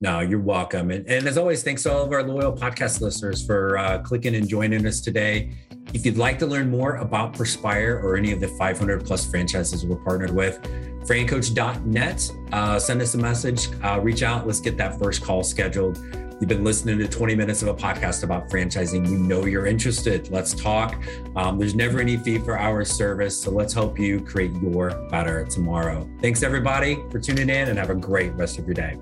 No, 0.00 0.20
you're 0.20 0.40
welcome. 0.40 0.90
And, 0.90 1.08
and 1.08 1.26
as 1.26 1.38
always, 1.38 1.62
thanks 1.62 1.84
to 1.84 1.92
all 1.92 2.02
of 2.02 2.12
our 2.12 2.22
loyal 2.22 2.52
podcast 2.52 3.00
listeners 3.00 3.46
for 3.46 3.78
uh, 3.78 3.98
clicking 4.00 4.34
and 4.34 4.46
joining 4.46 4.86
us 4.86 5.00
today. 5.00 5.52
If 5.94 6.04
you'd 6.04 6.18
like 6.18 6.38
to 6.40 6.46
learn 6.46 6.68
more 6.68 6.96
about 6.96 7.32
Perspire 7.32 8.00
or 8.02 8.16
any 8.16 8.32
of 8.32 8.40
the 8.40 8.48
500 8.48 9.06
plus 9.06 9.24
franchises 9.24 9.86
we're 9.86 9.96
partnered 9.96 10.34
with, 10.34 10.60
francoach.net, 11.06 12.30
uh, 12.52 12.78
send 12.78 13.00
us 13.00 13.14
a 13.14 13.18
message, 13.18 13.68
uh, 13.82 14.00
reach 14.00 14.22
out, 14.22 14.46
let's 14.46 14.60
get 14.60 14.76
that 14.76 14.98
first 14.98 15.22
call 15.22 15.44
scheduled. 15.44 15.98
You've 16.40 16.48
been 16.48 16.64
listening 16.64 16.98
to 16.98 17.06
20 17.06 17.36
minutes 17.36 17.62
of 17.62 17.68
a 17.68 17.74
podcast 17.74 18.24
about 18.24 18.50
franchising. 18.50 19.08
You 19.08 19.18
know 19.18 19.44
you're 19.44 19.66
interested. 19.66 20.30
Let's 20.30 20.52
talk. 20.52 21.00
Um, 21.36 21.58
there's 21.58 21.76
never 21.76 22.00
any 22.00 22.16
fee 22.16 22.38
for 22.38 22.58
our 22.58 22.84
service. 22.84 23.40
So 23.40 23.52
let's 23.52 23.72
help 23.72 23.98
you 23.98 24.20
create 24.20 24.52
your 24.60 24.90
better 25.10 25.44
tomorrow. 25.44 26.08
Thanks, 26.20 26.42
everybody, 26.42 26.96
for 27.10 27.20
tuning 27.20 27.48
in 27.48 27.68
and 27.68 27.78
have 27.78 27.90
a 27.90 27.94
great 27.94 28.32
rest 28.34 28.58
of 28.58 28.66
your 28.66 28.74
day. 28.74 28.98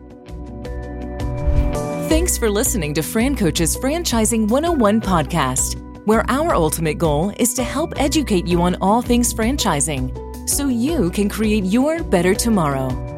Thanks 2.09 2.37
for 2.37 2.51
listening 2.51 2.93
to 2.95 3.03
Fran 3.03 3.35
Coach's 3.35 3.77
Franchising 3.77 4.49
101 4.49 5.01
podcast, 5.01 5.81
where 6.07 6.29
our 6.31 6.55
ultimate 6.55 6.99
goal 6.99 7.33
is 7.39 7.55
to 7.55 7.65
help 7.65 7.95
educate 7.97 8.47
you 8.47 8.61
on 8.61 8.77
all 8.83 9.01
things 9.01 9.33
franchising 9.33 10.49
so 10.49 10.69
you 10.69 11.11
can 11.11 11.31
create 11.31 11.65
your 11.65 12.03
better 12.03 12.35
tomorrow. 12.35 13.12